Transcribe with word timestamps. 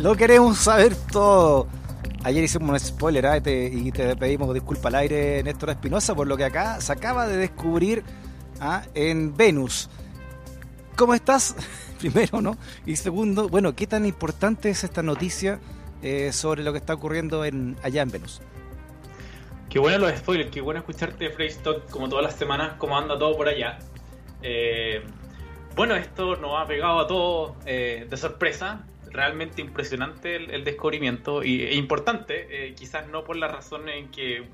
Lo 0.00 0.16
queremos 0.16 0.56
saber 0.56 0.94
todo. 1.12 1.66
Ayer 2.24 2.42
hicimos 2.42 2.70
un 2.70 2.80
spoiler 2.80 3.26
¿ah? 3.26 3.36
y, 3.36 3.40
te, 3.92 4.16
pedimos 4.16 4.54
disculpa 4.54 4.88
al 4.88 4.94
aire, 4.94 5.42
Néstor 5.42 5.70
Espinosa, 5.70 6.14
por 6.14 6.26
lo 6.26 6.38
que 6.38 6.44
acá 6.44 6.80
se 6.80 6.90
acaba 6.90 7.28
de 7.28 7.36
descubrir 7.36 8.02
¿ah? 8.60 8.82
en 8.94 9.36
Venus. 9.36 9.90
¿Cómo 10.96 11.12
estás? 11.12 11.54
Primero, 12.00 12.40
¿no? 12.40 12.56
Y 12.86 12.96
segundo, 12.96 13.50
bueno, 13.50 13.76
¿qué 13.76 13.86
tan 13.86 14.06
importante 14.06 14.70
es 14.70 14.84
esta 14.84 15.02
noticia 15.02 15.60
eh, 16.00 16.32
sobre 16.32 16.62
lo 16.62 16.72
que 16.72 16.78
está 16.78 16.94
ocurriendo 16.94 17.44
en, 17.44 17.76
allá 17.82 18.00
en 18.00 18.10
Venus? 18.10 18.40
Qué 19.68 19.78
bueno 19.78 19.98
los 19.98 20.18
spoilers, 20.18 20.50
qué 20.50 20.62
bueno 20.62 20.80
escucharte, 20.80 21.28
Freystock, 21.28 21.90
como 21.90 22.08
todas 22.08 22.24
las 22.24 22.36
semanas, 22.36 22.76
cómo 22.78 22.96
anda 22.96 23.18
todo 23.18 23.36
por 23.36 23.48
allá. 23.48 23.78
Eh, 24.40 25.02
bueno, 25.76 25.94
esto 25.94 26.36
nos 26.36 26.58
ha 26.58 26.66
pegado 26.66 27.00
a 27.00 27.06
todos 27.06 27.52
eh, 27.66 28.06
de 28.08 28.16
sorpresa. 28.16 28.86
Realmente 29.10 29.60
impresionante 29.60 30.36
el, 30.36 30.64
descubrimiento 30.64 31.42
y, 31.42 31.62
e 31.62 31.74
importante, 31.74 32.46
eh, 32.68 32.74
quizás 32.74 33.08
no 33.08 33.24
por 33.24 33.36
la 33.36 33.48
razón 33.48 33.88
en 33.88 34.10
que 34.10 34.46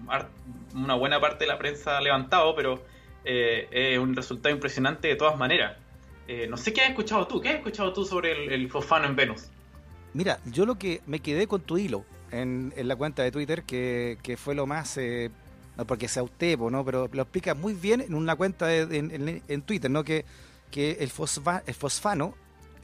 una 0.74 0.94
buena 0.94 1.20
parte 1.20 1.44
de 1.44 1.48
la 1.48 1.58
prensa 1.58 1.98
ha 1.98 2.00
levantado, 2.00 2.54
pero 2.54 2.82
eh, 3.24 3.68
es 3.70 3.98
un 3.98 4.16
resultado 4.16 4.54
impresionante 4.54 5.08
de 5.08 5.16
todas 5.16 5.36
maneras. 5.38 5.76
no 6.48 6.56
sé 6.56 6.72
qué 6.72 6.82
has 6.82 6.90
escuchado 6.90 7.26
tú, 7.26 7.40
¿qué 7.40 7.50
has 7.50 7.54
escuchado 7.56 7.92
tú 7.92 8.04
sobre 8.04 8.54
el, 8.54 8.68
fosfano 8.70 9.06
en 9.06 9.14
Venus? 9.14 9.48
Mira, 10.14 10.38
yo 10.46 10.64
lo 10.64 10.76
que 10.76 11.02
me 11.06 11.20
quedé 11.20 11.46
con 11.46 11.60
tu 11.60 11.76
hilo 11.76 12.04
en, 12.30 12.72
la 12.76 12.96
cuenta 12.96 13.22
de 13.22 13.30
Twitter, 13.30 13.62
que, 13.62 14.36
fue 14.38 14.54
lo 14.54 14.66
más 14.66 14.98
no 15.76 15.86
porque 15.86 16.08
sea 16.08 16.22
usted, 16.22 16.58
¿no? 16.58 16.84
pero 16.84 17.08
lo 17.12 17.22
explica 17.22 17.54
muy 17.54 17.74
bien 17.74 18.00
en 18.00 18.14
una 18.14 18.34
cuenta 18.34 18.74
en, 18.74 19.42
en, 19.46 19.62
Twitter, 19.62 19.90
¿no? 19.90 20.02
que 20.02 20.24
que 20.70 20.98
el, 21.00 21.10
fosfano 21.10 22.34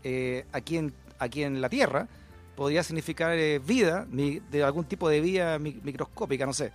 eh, 0.05 0.45
aquí, 0.53 0.79
en, 0.79 0.95
aquí 1.23 1.43
en 1.43 1.61
la 1.61 1.69
Tierra 1.69 2.09
podría 2.57 2.83
significar 2.83 3.33
eh, 3.33 3.59
vida, 3.59 4.07
de 4.09 4.63
algún 4.63 4.85
tipo 4.85 5.09
de 5.09 5.21
vida 5.21 5.59
microscópica, 5.59 6.47
no 6.47 6.53
sé. 6.53 6.73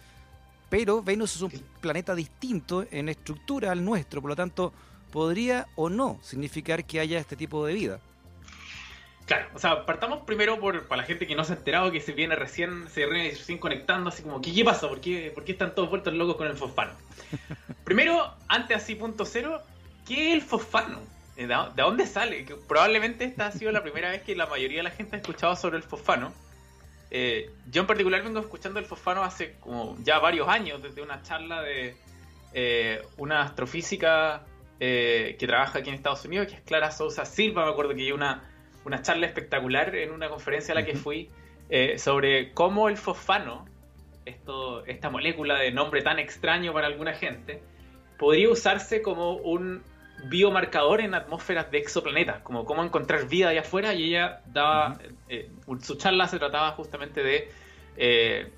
Pero 0.70 1.02
Venus 1.02 1.36
es 1.36 1.42
un 1.42 1.52
planeta 1.80 2.16
distinto 2.16 2.86
en 2.92 3.10
estructura 3.10 3.72
al 3.72 3.86
nuestro, 3.86 4.22
por 4.22 4.30
lo 4.30 4.36
tanto, 4.36 4.74
podría 5.12 5.68
o 5.76 5.90
no 5.90 6.20
significar 6.22 6.84
que 6.84 7.00
haya 7.00 7.20
este 7.20 7.36
tipo 7.36 7.66
de 7.66 7.74
vida. 7.74 8.00
Claro, 9.26 9.48
o 9.54 9.60
sea, 9.60 9.86
partamos 9.86 10.24
primero 10.26 10.60
por 10.60 10.88
para 10.88 11.02
la 11.02 11.08
gente 11.08 11.28
que 11.28 11.36
no 11.36 11.44
se 11.44 11.54
ha 11.54 11.58
enterado, 11.58 11.92
que 11.92 12.02
se 12.02 12.14
viene 12.14 12.36
recién, 12.36 12.88
se 12.90 13.06
viene 13.06 13.30
recién 13.30 13.58
conectando, 13.58 14.10
así 14.10 14.24
como, 14.24 14.42
¿qué, 14.42 14.54
qué 14.54 14.64
pasa? 14.64 14.88
¿Por 14.88 15.02
qué, 15.02 15.32
¿Por 15.34 15.44
qué 15.44 15.52
están 15.52 15.76
todos 15.76 15.90
vueltos 15.90 16.14
locos 16.14 16.38
con 16.38 16.48
el 16.48 16.56
fosfano? 16.56 16.94
primero, 17.84 18.34
antes 18.48 18.78
así, 18.78 18.96
punto 18.96 19.26
cero, 19.26 19.62
¿Qué 20.08 20.30
es 20.30 20.36
el 20.36 20.42
fosfano? 20.42 21.00
¿De 21.38 21.84
dónde 21.84 22.08
sale? 22.08 22.48
Probablemente 22.68 23.24
esta 23.24 23.46
ha 23.46 23.52
sido 23.52 23.72
la 23.72 23.84
primera 23.84 24.10
vez 24.10 24.24
que 24.24 24.36
la 24.36 24.48
mayoría 24.48 24.78
de 24.78 24.84
la 24.84 24.90
gente 24.90 25.18
ha 25.18 25.20
escuchado 25.20 25.56
sobre 25.56 25.78
el 25.78 25.84
fosfano. 25.84 26.34
Eh, 27.12 27.52
yo 27.70 27.82
en 27.82 27.88
particular 27.88 28.24
vengo 28.24 28.40
escuchando 28.40 28.80
el 28.80 28.86
fosfano 28.86 29.24
hace 29.24 29.54
como 29.60 29.96
ya 30.04 30.18
varios 30.18 30.50
años, 30.50 30.82
desde 30.82 31.04
una 31.04 31.22
charla 31.22 31.62
de 31.62 31.96
eh, 32.54 33.04
una 33.18 33.44
astrofísica 33.44 34.46
eh, 34.80 35.36
que 35.40 35.46
trabaja 35.46 35.78
aquí 35.78 35.90
en 35.90 35.96
Estados 35.96 36.26
Unidos, 36.26 36.48
que 36.48 36.56
es 36.56 36.62
Clara 36.62 36.90
Sousa 36.90 37.24
Silva. 37.24 37.66
Me 37.66 37.72
acuerdo 37.72 37.94
que 37.94 38.02
hay 38.02 38.12
una, 38.12 38.44
una 38.84 39.04
charla 39.04 39.28
espectacular 39.28 39.96
en 39.96 40.12
una 40.12 40.30
conferencia 40.30 40.72
a 40.72 40.76
la 40.76 40.86
que 40.86 40.96
fui 40.96 41.30
sobre 41.98 42.54
cómo 42.54 42.88
el 42.90 42.98
fosfano, 42.98 43.66
esto, 44.26 44.86
esta 44.86 45.10
molécula 45.10 45.60
de 45.60 45.72
nombre 45.72 46.02
tan 46.02 46.18
extraño 46.18 46.74
para 46.74 46.88
alguna 46.88 47.14
gente, 47.14 47.62
podría 48.18 48.50
usarse 48.50 49.02
como 49.02 49.34
un 49.34 49.84
biomarcador 50.26 51.02
en 51.02 51.14
atmósferas 51.14 51.70
de 51.72 51.78
exoplanetas, 51.78 52.42
como 52.42 52.66
cómo 52.66 52.84
encontrar 52.84 53.28
vida 53.28 53.50
allá 53.50 53.62
afuera, 53.62 53.94
y 53.94 54.10
ella 54.10 54.42
daba, 54.48 55.00
eh, 55.30 55.50
su 55.82 55.96
charla 55.96 56.28
se 56.28 56.40
trataba 56.40 56.72
justamente 56.72 57.24
de, 57.24 57.52
eh, 57.98 58.52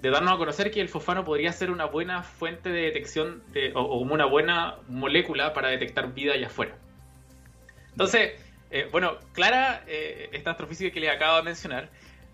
de 0.00 0.10
darnos 0.10 0.34
a 0.34 0.36
conocer 0.38 0.70
que 0.70 0.80
el 0.80 0.88
fosfano 0.88 1.24
podría 1.24 1.52
ser 1.52 1.70
una 1.70 1.86
buena 1.86 2.22
fuente 2.22 2.70
de 2.70 2.82
detección 2.82 3.42
o, 3.74 3.98
como 3.98 4.14
una 4.14 4.24
buena 4.24 4.76
molécula 4.88 5.52
para 5.52 5.68
detectar 5.68 6.14
vida 6.14 6.34
allá 6.34 6.46
afuera. 6.46 6.76
Entonces, 7.90 8.40
eh, 8.70 8.88
bueno, 8.90 9.18
Clara, 9.32 9.84
esta 9.86 10.52
astrofísica 10.52 10.92
que 10.92 11.00
les 11.00 11.10
acabo 11.10 11.36
de 11.36 11.42
mencionar, 11.42 11.90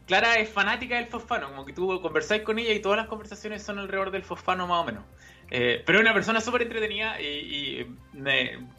Clara 0.07 0.37
es 0.37 0.49
fanática 0.49 0.97
del 0.97 1.07
fosfano, 1.07 1.49
como 1.49 1.65
que 1.65 1.73
tú 1.73 2.01
conversáis 2.01 2.43
con 2.43 2.59
ella 2.59 2.73
y 2.73 2.81
todas 2.81 2.99
las 2.99 3.09
conversaciones 3.09 3.63
son 3.63 3.79
alrededor 3.79 4.13
del 4.13 4.23
fosfano 4.23 4.67
más 4.69 4.83
o 4.83 4.85
menos. 4.85 5.03
Eh, 5.51 5.83
pero 5.87 5.99
es 5.99 6.03
una 6.03 6.15
persona 6.15 6.41
súper 6.41 6.63
entretenida 6.63 7.21
y, 7.21 7.87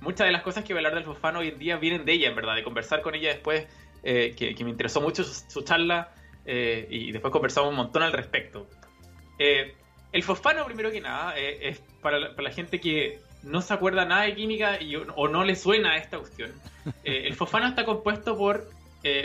muchas 0.01 0.27
de 0.27 0.31
las 0.31 0.41
cosas 0.41 0.63
que 0.63 0.73
voy 0.73 0.83
a 0.83 0.87
hablar 0.87 0.95
del 0.95 1.05
fosfano 1.05 1.39
hoy 1.39 1.49
en 1.49 1.59
día 1.59 1.77
vienen 1.77 2.05
de 2.05 2.13
ella, 2.13 2.29
en 2.29 2.35
verdad, 2.35 2.55
de 2.55 2.63
conversar 2.63 3.01
con 3.01 3.15
ella 3.15 3.29
después, 3.29 3.67
eh, 4.03 4.33
que, 4.35 4.63
me 4.63 4.71
interesó 4.71 4.99
mucho 4.99 5.23
su, 5.23 5.61
charla 5.61 6.11
eh, 6.45 6.87
y 6.89 7.11
después 7.11 7.31
conversamos 7.31 7.69
un 7.69 7.75
montón 7.75 8.03
al 8.03 8.11
respecto. 8.11 8.67
el 9.37 10.23
fosfano, 10.23 10.65
primero 10.65 10.91
que 10.91 11.01
nada, 11.01 11.37
es 11.37 11.79
para 12.01 12.19
la, 12.19 12.51
gente 12.51 12.79
que 12.79 13.19
no 13.43 13.61
se 13.61 13.73
acuerda 13.73 14.05
nada 14.05 14.23
de 14.23 14.35
química 14.35 14.81
y, 14.81 14.95
o 14.95 15.27
no 15.27 15.43
le 15.43 15.55
suena 15.55 15.93
a 15.93 15.97
esta 15.97 16.17
cuestión. 16.17 16.51
el 17.03 17.35
fosfano 17.35 17.67
está 17.67 17.85
compuesto 17.85 18.37
por 18.37 18.67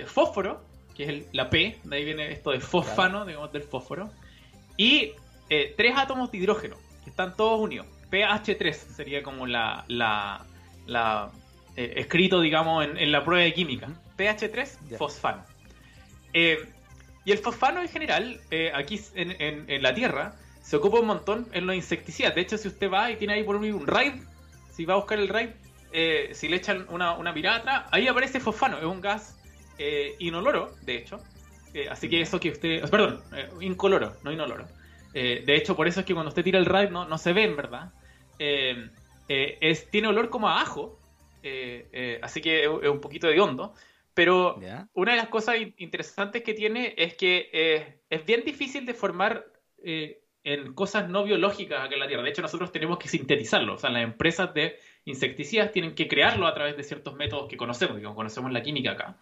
fósforo, 0.07 0.63
que 0.95 1.05
es 1.05 1.25
la 1.33 1.51
P, 1.51 1.79
de 1.83 1.97
ahí 1.97 2.05
viene 2.05 2.31
esto 2.31 2.51
de 2.51 2.61
fosfano, 2.61 3.25
digamos, 3.25 3.51
del 3.53 3.63
fósforo, 3.63 4.11
y 4.77 5.13
tres 5.49 5.95
átomos 5.97 6.31
de 6.31 6.39
hidrógeno 6.39 6.77
están 7.13 7.37
todos 7.37 7.61
unidos. 7.61 7.87
PH3 8.11 8.73
sería 8.73 9.23
como 9.23 9.47
la, 9.47 9.85
la, 9.89 11.31
eh, 11.77 11.95
escrito, 11.97 12.41
digamos, 12.41 12.85
en, 12.85 13.13
la 13.13 13.25
prueba 13.25 13.45
de 13.45 13.53
química. 13.53 13.89
PH3, 14.17 14.97
fosfano. 14.97 15.45
Eh, 16.33 16.59
y 17.25 17.33
el 17.33 17.39
fosfano 17.39 17.81
en 17.81 17.89
general, 17.89 18.41
eh, 18.51 18.73
aquí 18.75 19.01
en, 19.15 19.83
la 19.83 19.95
Tierra, 19.95 20.35
se 20.63 20.77
ocupa 20.77 21.01
un 21.01 21.07
montón 21.07 21.49
en 21.53 21.67
los 21.67 21.77
insecticidas. 21.77 22.35
De 22.35 22.41
hecho, 22.41 22.57
si 22.57 22.69
usted 22.69 22.91
va 22.91 23.11
y 23.11 23.17
tiene 23.17 23.35
ahí 23.35 23.45
por 23.45 23.57
un, 23.57 23.65
un 23.73 23.87
raid, 23.87 24.15
si 24.71 24.85
va 24.85 24.95
a 24.95 24.97
buscar 24.97 25.19
el 25.19 25.29
raid, 25.29 25.51
si 26.33 26.49
le 26.49 26.57
echan 26.57 26.87
una, 26.89 27.13
una 27.13 27.33
mirada 27.33 27.59
atrás, 27.59 27.85
ahí 27.91 28.09
aparece 28.09 28.41
fosfano. 28.41 28.79
Es 28.79 28.85
un 28.85 29.01
gas 29.03 29.37
inoloro, 30.19 30.75
de 30.83 30.97
hecho. 30.97 31.21
así 31.91 32.09
que 32.09 32.23
eso 32.23 32.41
que 32.41 32.51
usted... 32.51 32.89
Perdón, 32.91 33.23
incoloro, 33.61 34.17
no 34.23 34.33
inoloro. 34.33 34.67
Eh, 35.15 35.43
de 35.45 35.57
hecho, 35.57 35.77
por 35.77 35.89
eso 35.89 36.01
es 36.01 36.07
que 36.07 36.15
cuando 36.15 36.31
usted 36.31 36.45
tira 36.45 36.59
el 36.59 36.67
raid 36.67 36.91
no, 36.91 37.07
no 37.07 37.19
se 37.19 37.33
ven, 37.33 37.57
¿verdad? 37.57 37.93
Eh, 38.39 38.89
eh, 39.29 39.59
es, 39.61 39.91
tiene 39.91 40.09
olor 40.09 40.31
como 40.31 40.49
a 40.49 40.61
ajo, 40.61 40.99
así 42.23 42.41
que 42.41 42.65
es, 42.65 42.69
un 42.69 43.01
poquito 43.01 43.27
de 43.27 43.41
hondo. 43.41 43.75
Pero 44.15 44.61
una 44.93 45.13
de 45.13 45.17
las 45.17 45.29
cosas 45.29 45.57
interesantes 45.79 46.43
que 46.43 46.53
tiene 46.53 46.95
es 46.99 47.15
que 47.15 47.97
es 48.11 48.27
bien 48.27 48.45
difícil 48.45 48.85
de 48.85 48.93
formar 48.93 49.47
en 50.45 50.75
cosas 50.75 51.09
no 51.09 51.25
biológicas 51.25 51.81
acá 51.81 51.95
en 51.95 52.01
la 52.01 52.09
Tierra. 52.09 52.23
De 52.23 52.31
hecho, 52.31 52.43
nosotros 52.43 52.73
tenemos 52.73 52.99
que 52.99 53.09
sintetizarlo. 53.09 53.75
O 53.75 53.79
sea, 53.79 53.89
las 53.89 54.03
empresas 54.03 54.53
de 54.53 54.79
insecticidas 55.07 55.73
tienen 55.73 55.95
que 55.95 56.09
crearlo 56.09 56.47
a 56.47 56.53
través 56.53 56.77
de 56.77 56.85
ciertos 56.85 57.15
métodos 57.15 57.49
que 57.49 57.57
conocemos, 57.57 57.99
que 57.99 58.05
conocemos 58.05 58.53
la 58.53 58.63
química 58.63 58.93
acá. 58.93 59.17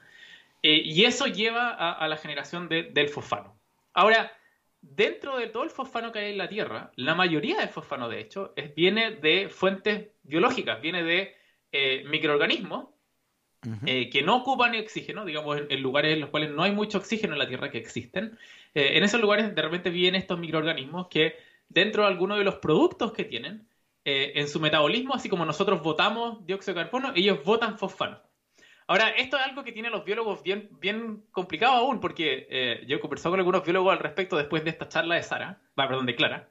y 0.61 1.05
eso 1.05 1.27
lleva 1.27 1.71
a, 1.71 2.09
la 2.09 2.17
generación 2.17 2.69
del 2.69 3.09
fosfano. 3.09 3.55
Ahora, 3.95 4.33
dentro 4.83 5.37
de 5.37 5.49
todo 5.49 5.63
el 5.63 5.71
fosfano 5.71 6.13
que 6.13 6.21
hay 6.21 6.33
en 6.33 6.39
la 6.39 6.49
Tierra, 6.49 6.93
la 6.97 7.15
mayoría 7.15 7.59
del 7.59 7.69
fosfano, 7.69 8.09
de 8.09 8.21
hecho, 8.21 8.53
es, 8.57 8.75
viene 8.75 9.13
de 9.13 9.49
fuentes 9.49 10.09
biológicas, 10.23 10.81
viene 10.81 11.03
de 11.03 11.35
eh, 11.73 12.05
microorganismos 12.07 12.89
eh, 13.85 14.09
que 14.09 14.23
no 14.23 14.39
ocupan 14.39 14.75
oxígeno, 14.75 15.25
digamos, 15.27 15.61
en, 15.69 15.83
lugares 15.83 16.15
en 16.15 16.21
los 16.21 16.31
cuales 16.31 16.51
no 16.51 16.63
hay 16.63 16.73
mucho 16.73 16.99
oxígeno 16.99 17.35
en 17.35 17.39
la 17.39 17.49
Tierra 17.49 17.71
que 17.71 17.79
existen. 17.79 18.39
Eh, 18.75 18.93
en 18.97 19.05
esos 19.05 19.21
lugares 19.21 19.55
de 19.55 19.63
repente 19.63 19.91
vienen 19.91 20.21
estos 20.21 20.39
microorganismos 20.39 21.09
que 21.09 21.37
dentro 21.69 22.03
de 22.03 22.09
algunos 22.09 22.39
de 22.39 22.45
los 22.45 22.57
productos 22.57 23.13
que 23.13 23.25
tienen, 23.25 23.67
en 24.03 24.49
su 24.49 24.61
metabolismo, 24.61 25.15
así 25.15 25.29
como 25.29 25.45
nosotros 25.45 25.83
botamos 25.83 26.45
dióxido 26.47 26.75
de 26.75 26.85
carbono, 26.85 27.13
ellos 27.15 27.45
botan 27.45 27.79
fosfano. 27.79 28.19
Ahora, 28.91 29.11
esto 29.11 29.37
es 29.37 29.45
algo 29.45 29.63
que 29.63 29.71
tiene 29.71 29.87
a 29.87 29.93
los 29.93 30.05
biólogos 30.05 30.43
bien, 30.43 30.69
bien 30.81 31.23
complicado 31.31 31.75
aún, 31.75 32.01
porque 32.01 32.49
eh, 32.51 32.85
yo 32.89 32.97
he 32.97 33.01
conversado 33.01 33.31
con 33.31 33.39
algunos 33.39 33.63
biólogos 33.63 33.93
al 33.93 34.01
respecto 34.01 34.37
después 34.37 34.65
de 34.65 34.71
esta 34.71 34.89
charla 34.89 35.15
de 35.15 35.23
Sara, 35.23 35.61
perdón, 35.77 36.07
de 36.07 36.17
Clara. 36.17 36.49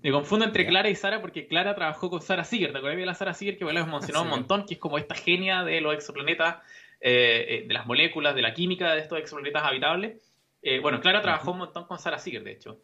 Me 0.00 0.10
confundo 0.10 0.46
entre 0.46 0.66
Clara 0.66 0.88
y 0.88 0.94
Sara 0.94 1.20
porque 1.20 1.46
Clara 1.46 1.74
trabajó 1.74 2.08
con 2.08 2.22
Sara 2.22 2.42
Seeger, 2.44 2.72
¿te 2.72 2.78
acuerdas 2.78 2.96
de 3.00 3.04
la 3.04 3.12
Sara 3.12 3.34
Seeger 3.34 3.58
que 3.58 3.64
hemos 3.64 3.86
mencionado 3.86 4.24
un 4.24 4.30
montón, 4.30 4.64
que 4.64 4.74
es 4.74 4.80
como 4.80 4.96
esta 4.96 5.14
genia 5.14 5.62
de 5.62 5.82
los 5.82 5.92
exoplanetas 5.92 6.56
de 7.02 7.66
las 7.68 7.84
moléculas, 7.84 8.34
de 8.34 8.40
la 8.40 8.54
química 8.54 8.94
de 8.94 9.00
estos 9.00 9.18
exoplanetas 9.18 9.64
habitables. 9.64 10.22
bueno, 10.80 11.02
Clara 11.02 11.20
trabajó 11.20 11.50
un 11.50 11.58
montón 11.58 11.84
con 11.84 11.98
Sarah 11.98 12.18
Seeger, 12.18 12.44
de 12.44 12.52
hecho. 12.52 12.80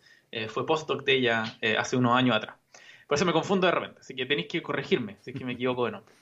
fue 0.49 0.67
postdoc 0.67 1.05
de 1.05 1.15
ella 1.15 1.45
hace 1.79 1.97
unos 1.97 2.15
años 2.15 2.37
atrás. 2.37 2.57
Por 3.09 3.17
eso 3.17 3.25
me 3.25 3.33
confundo 3.33 3.67
de 3.67 3.73
repente, 3.73 4.01
así 4.01 4.15
que 4.15 4.27
tenéis 4.27 4.49
que 4.49 4.61
corregirme 4.61 5.17
si 5.23 5.31
es 5.31 5.39
que 5.39 5.47
me 5.47 5.55
equivoco 5.55 5.87
de 5.87 5.93
nombre. 5.93 6.21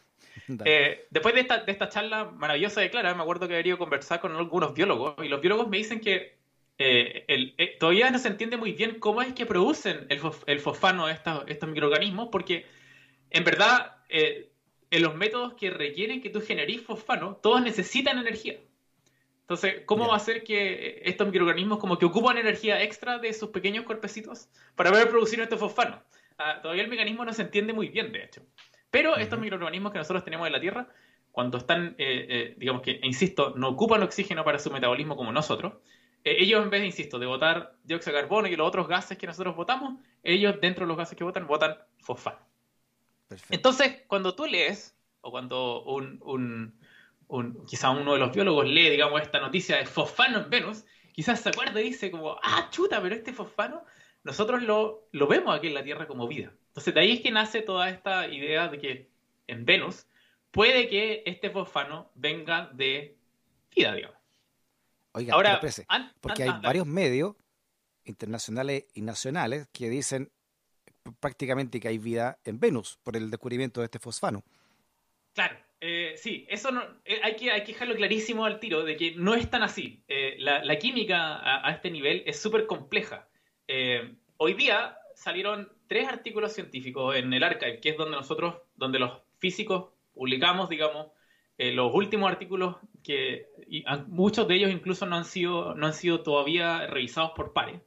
Eh, 0.64 1.06
después 1.10 1.34
de 1.34 1.42
esta, 1.42 1.58
de 1.58 1.72
esta 1.72 1.90
charla 1.90 2.24
maravillosa 2.24 2.80
de 2.80 2.90
Clara, 2.90 3.14
me 3.14 3.22
acuerdo 3.22 3.46
que 3.46 3.54
he 3.54 3.58
querido 3.58 3.76
conversar 3.76 4.18
con 4.18 4.34
algunos 4.34 4.72
biólogos 4.72 5.14
y 5.22 5.28
los 5.28 5.42
biólogos 5.42 5.68
me 5.68 5.76
dicen 5.76 6.00
que 6.00 6.38
eh, 6.78 7.24
eh, 7.28 7.76
todavía 7.78 8.10
no 8.10 8.18
se 8.18 8.28
entiende 8.28 8.56
muy 8.56 8.72
bien 8.72 8.98
cómo 8.98 9.20
es 9.20 9.34
que 9.34 9.44
producen 9.44 10.06
el, 10.08 10.60
fosfano 10.60 11.08
estos, 11.08 11.44
estos 11.48 11.68
microorganismos, 11.68 12.28
porque 12.32 12.64
en 13.30 13.44
verdad 13.44 13.96
en 14.08 15.02
los 15.02 15.14
métodos 15.14 15.54
que 15.54 15.70
requieren 15.70 16.22
que 16.22 16.30
tú 16.30 16.40
generes 16.40 16.80
fosfano, 16.80 17.36
todos 17.36 17.60
necesitan 17.60 18.18
energía. 18.18 18.58
Entonces, 19.48 19.82
¿cómo 19.86 20.08
va 20.08 20.16
a 20.16 20.20
ser 20.20 20.44
que 20.44 21.00
estos 21.04 21.26
microorganismos 21.26 21.78
como 21.78 21.98
que 21.98 22.04
ocupan 22.04 22.36
energía 22.36 22.82
extra 22.82 23.18
de 23.18 23.32
sus 23.32 23.48
pequeños 23.48 23.86
cuerpecitos 23.86 24.48
para 24.76 24.90
poder 24.90 25.08
producir 25.08 25.40
este 25.40 25.56
fosfano? 25.56 26.02
Ah, 26.36 26.60
todavía 26.60 26.82
el 26.82 26.90
mecanismo 26.90 27.24
no 27.24 27.32
se 27.32 27.42
entiende 27.42 27.72
muy 27.72 27.88
bien, 27.88 28.12
de 28.12 28.24
hecho. 28.24 28.42
Pero 28.90 29.16
estos 29.16 29.38
microorganismos 29.38 29.92
que 29.92 29.98
nosotros 29.98 30.24
tenemos 30.24 30.46
en 30.46 30.52
la 30.52 30.60
Tierra, 30.60 30.88
cuando 31.30 31.58
están, 31.58 31.94
eh, 31.98 32.26
eh, 32.28 32.54
digamos 32.56 32.82
que, 32.82 33.00
insisto, 33.02 33.52
no 33.56 33.68
ocupan 33.68 34.02
oxígeno 34.02 34.44
para 34.44 34.58
su 34.58 34.70
metabolismo 34.70 35.16
como 35.16 35.30
nosotros, 35.32 35.74
eh, 36.24 36.36
ellos 36.40 36.62
en 36.62 36.70
vez, 36.70 36.84
insisto, 36.84 37.18
de 37.18 37.26
botar 37.26 37.74
dióxido 37.84 38.16
de 38.16 38.22
carbono 38.22 38.48
y 38.48 38.56
los 38.56 38.66
otros 38.66 38.88
gases 38.88 39.18
que 39.18 39.26
nosotros 39.26 39.54
botamos, 39.54 40.00
ellos 40.22 40.60
dentro 40.60 40.84
de 40.84 40.88
los 40.88 40.96
gases 40.96 41.16
que 41.16 41.24
botan, 41.24 41.46
botan 41.46 41.76
fosfano. 42.00 42.38
Entonces, 43.50 44.02
cuando 44.06 44.34
tú 44.34 44.46
lees, 44.46 44.96
o 45.20 45.30
cuando 45.30 45.82
un, 45.82 46.74
quizá 47.68 47.90
uno 47.90 48.14
de 48.14 48.18
los 48.18 48.32
biólogos 48.32 48.66
lee, 48.66 48.88
digamos, 48.90 49.20
esta 49.20 49.38
noticia 49.38 49.76
de 49.76 49.84
fosfano 49.84 50.38
en 50.38 50.50
Venus, 50.50 50.84
quizás 51.12 51.40
se 51.40 51.50
acuerda 51.50 51.80
y 51.80 51.84
dice 51.84 52.10
como, 52.10 52.38
ah, 52.42 52.68
chuta, 52.70 53.02
pero 53.02 53.14
este 53.14 53.34
fosfano, 53.34 53.84
nosotros 54.24 54.62
lo, 54.62 55.08
lo 55.12 55.26
vemos 55.26 55.54
aquí 55.54 55.66
en 55.68 55.74
la 55.74 55.84
Tierra 55.84 56.06
como 56.06 56.26
vida. 56.26 56.52
Entonces, 56.78 56.94
de 56.94 57.00
ahí 57.00 57.12
es 57.14 57.20
que 57.22 57.32
nace 57.32 57.60
toda 57.62 57.90
esta 57.90 58.28
idea 58.28 58.68
de 58.68 58.78
que 58.78 59.08
en 59.48 59.64
Venus 59.64 60.06
puede 60.52 60.88
que 60.88 61.24
este 61.26 61.50
fosfano 61.50 62.12
venga 62.14 62.70
de 62.72 63.16
vida, 63.74 63.96
digamos. 63.96 64.16
Oiga, 65.10 65.34
Ahora, 65.34 65.60
porque 66.20 66.44
hay 66.44 66.52
varios 66.62 66.86
medios 66.86 67.34
internacionales 68.04 68.84
y 68.94 69.00
nacionales 69.00 69.66
que 69.72 69.90
dicen 69.90 70.30
prácticamente 71.18 71.80
que 71.80 71.88
hay 71.88 71.98
vida 71.98 72.38
en 72.44 72.60
Venus 72.60 73.00
por 73.02 73.16
el 73.16 73.28
descubrimiento 73.28 73.80
de 73.80 73.86
este 73.86 73.98
fosfano. 73.98 74.44
Claro, 75.34 75.58
eh, 75.80 76.14
sí, 76.16 76.46
eso 76.48 76.70
no, 76.70 76.84
eh, 77.04 77.18
hay, 77.24 77.34
que, 77.34 77.50
hay 77.50 77.64
que 77.64 77.72
dejarlo 77.72 77.96
clarísimo 77.96 78.44
al 78.44 78.60
tiro 78.60 78.84
de 78.84 78.96
que 78.96 79.16
no 79.16 79.34
es 79.34 79.50
tan 79.50 79.64
así. 79.64 80.04
Eh, 80.06 80.36
la, 80.38 80.78
química 80.78 81.40
a, 81.66 81.72
este 81.72 81.90
nivel 81.90 82.22
es 82.24 82.40
súper 82.40 82.68
compleja. 82.68 83.26
hoy 84.36 84.54
día 84.54 84.96
salieron 85.18 85.68
tres 85.88 86.06
artículos 86.08 86.52
científicos 86.52 87.16
en 87.16 87.32
el 87.32 87.42
archive, 87.42 87.80
que 87.80 87.90
es 87.90 87.96
donde 87.96 88.16
nosotros, 88.16 88.54
donde 88.76 89.00
los 89.00 89.20
físicos 89.38 89.90
publicamos, 90.14 90.68
digamos, 90.68 91.08
eh, 91.58 91.72
los 91.72 91.92
últimos 91.92 92.30
artículos 92.30 92.76
que 93.02 93.48
muchos 94.06 94.46
de 94.46 94.54
ellos 94.54 94.70
incluso 94.70 95.06
no 95.06 95.16
han 95.16 95.24
sido, 95.24 95.74
no 95.74 95.86
han 95.86 95.94
sido 95.94 96.22
todavía 96.22 96.86
revisados 96.86 97.32
por 97.34 97.52
pares. 97.52 97.80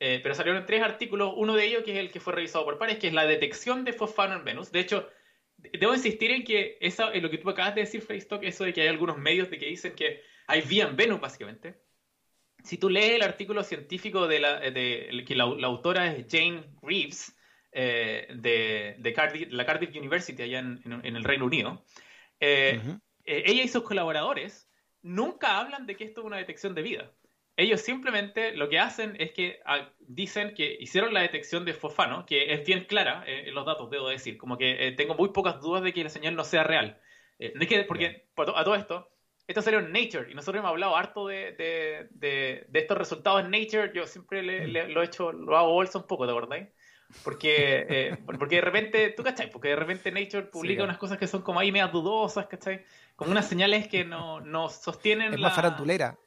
Eh, 0.00 0.20
pero 0.22 0.34
salieron 0.34 0.66
tres 0.66 0.82
artículos, 0.82 1.32
uno 1.36 1.54
de 1.54 1.64
ellos 1.64 1.82
que 1.82 1.92
es 1.92 1.98
el 1.98 2.12
que 2.12 2.20
fue 2.20 2.34
revisado 2.34 2.66
por 2.66 2.78
pares, 2.78 2.98
que 2.98 3.06
es 3.06 3.14
la 3.14 3.24
detección 3.24 3.84
de 3.84 3.94
fosfano 3.94 4.34
en 4.34 4.44
Venus. 4.44 4.70
De 4.70 4.80
hecho, 4.80 5.08
debo 5.56 5.94
insistir 5.94 6.30
en 6.30 6.44
que 6.44 6.76
eso, 6.82 7.10
en 7.10 7.22
lo 7.22 7.30
que 7.30 7.38
tú 7.38 7.48
acabas 7.48 7.74
de 7.74 7.80
decir, 7.82 8.02
Facebook, 8.02 8.40
eso 8.42 8.64
de 8.64 8.74
que 8.74 8.82
hay 8.82 8.88
algunos 8.88 9.16
medios 9.16 9.48
de 9.48 9.56
que 9.56 9.66
dicen 9.66 9.94
que 9.94 10.20
hay 10.46 10.60
vida 10.60 10.84
en 10.84 10.96
Venus, 10.96 11.20
básicamente 11.20 11.86
si 12.66 12.78
tú 12.78 12.90
lees 12.90 13.14
el 13.14 13.22
artículo 13.22 13.62
científico 13.62 14.26
de 14.26 14.40
la, 14.40 14.58
de, 14.58 15.24
que 15.26 15.36
la, 15.36 15.44
autora 15.44 16.12
es 16.12 16.26
Jane 16.28 16.64
Reeves, 16.82 17.36
eh, 17.70 18.26
de, 18.34 19.12
Cardiff, 19.14 19.52
la 19.52 19.64
Cardiff 19.64 19.94
University 19.94 20.42
allá 20.42 20.58
en, 20.58 20.80
el 21.04 21.22
Reino 21.22 21.44
Unido, 21.44 21.84
eh, 22.40 22.80
eh, 23.24 23.42
ella 23.46 23.62
y 23.62 23.68
sus 23.68 23.84
colaboradores 23.84 24.68
nunca 25.02 25.60
hablan 25.60 25.86
de 25.86 25.94
que 25.94 26.04
esto 26.04 26.22
es 26.22 26.26
una 26.26 26.38
detección 26.38 26.74
de 26.74 26.82
vida. 26.82 27.12
Ellos 27.56 27.80
simplemente 27.80 28.54
lo 28.56 28.68
que 28.68 28.80
hacen 28.80 29.14
es 29.20 29.30
que 29.30 29.60
ah, 29.64 29.88
dicen 30.00 30.52
que 30.52 30.76
hicieron 30.80 31.14
la 31.14 31.20
detección 31.20 31.64
de 31.64 31.72
fosfano, 31.72 32.26
que 32.26 32.52
es 32.52 32.66
bien 32.66 32.84
clara 32.84 33.22
en 33.26 33.54
los 33.54 33.64
datos, 33.64 33.90
debo 33.90 34.08
decir, 34.08 34.36
como 34.36 34.58
que 34.58 34.92
tengo 34.96 35.14
muy 35.14 35.28
pocas 35.28 35.60
dudas 35.60 35.84
de 35.84 35.92
que 35.92 36.02
la 36.02 36.10
señal 36.10 36.34
no 36.34 36.44
sea 36.44 36.64
real. 36.64 37.00
es 37.38 37.68
que, 37.68 37.84
porque 37.84 38.26
a 38.36 38.64
todo 38.64 38.74
esto, 38.74 39.08
esto 39.46 39.62
salió 39.62 39.78
en 39.78 39.92
Nature 39.92 40.30
y 40.30 40.34
nosotros 40.34 40.58
hemos 40.58 40.70
hablado 40.70 40.96
harto 40.96 41.28
de, 41.28 41.52
de, 41.52 42.66
de, 42.68 42.78
estos 42.78 42.98
resultados 42.98 43.44
en 43.44 43.50
Nature. 43.50 43.92
Yo 43.94 44.06
siempre 44.06 44.42
le, 44.42 44.88
lo 44.88 45.02
he 45.02 45.04
hecho, 45.04 45.32
lo 45.32 45.56
hago 45.56 45.72
bolsa 45.72 45.98
un 45.98 46.06
poco, 46.06 46.26
¿de 46.26 46.34
verdad? 46.34 46.68
Porque, 47.22 47.86
eh, 47.88 48.18
porque 48.38 48.56
de 48.56 48.60
repente, 48.60 49.10
¿tú 49.10 49.22
cachai? 49.22 49.50
Porque 49.50 49.68
de 49.68 49.76
repente 49.76 50.10
Nature 50.10 50.46
publica 50.46 50.82
unas 50.82 50.98
cosas 50.98 51.18
que 51.18 51.28
son 51.28 51.42
como 51.42 51.60
ahí 51.60 51.70
medias 51.70 51.92
dudosas, 51.92 52.46
¿cachai? 52.46 52.84
Como 53.14 53.30
unas 53.30 53.48
señales 53.48 53.86
que 53.86 54.04
no, 54.04 54.40
no 54.40 54.68
sostienen. 54.68 55.32
Es 55.32 55.40
la... 55.40 55.48
más 55.48 55.56
farandulera. 55.56 56.18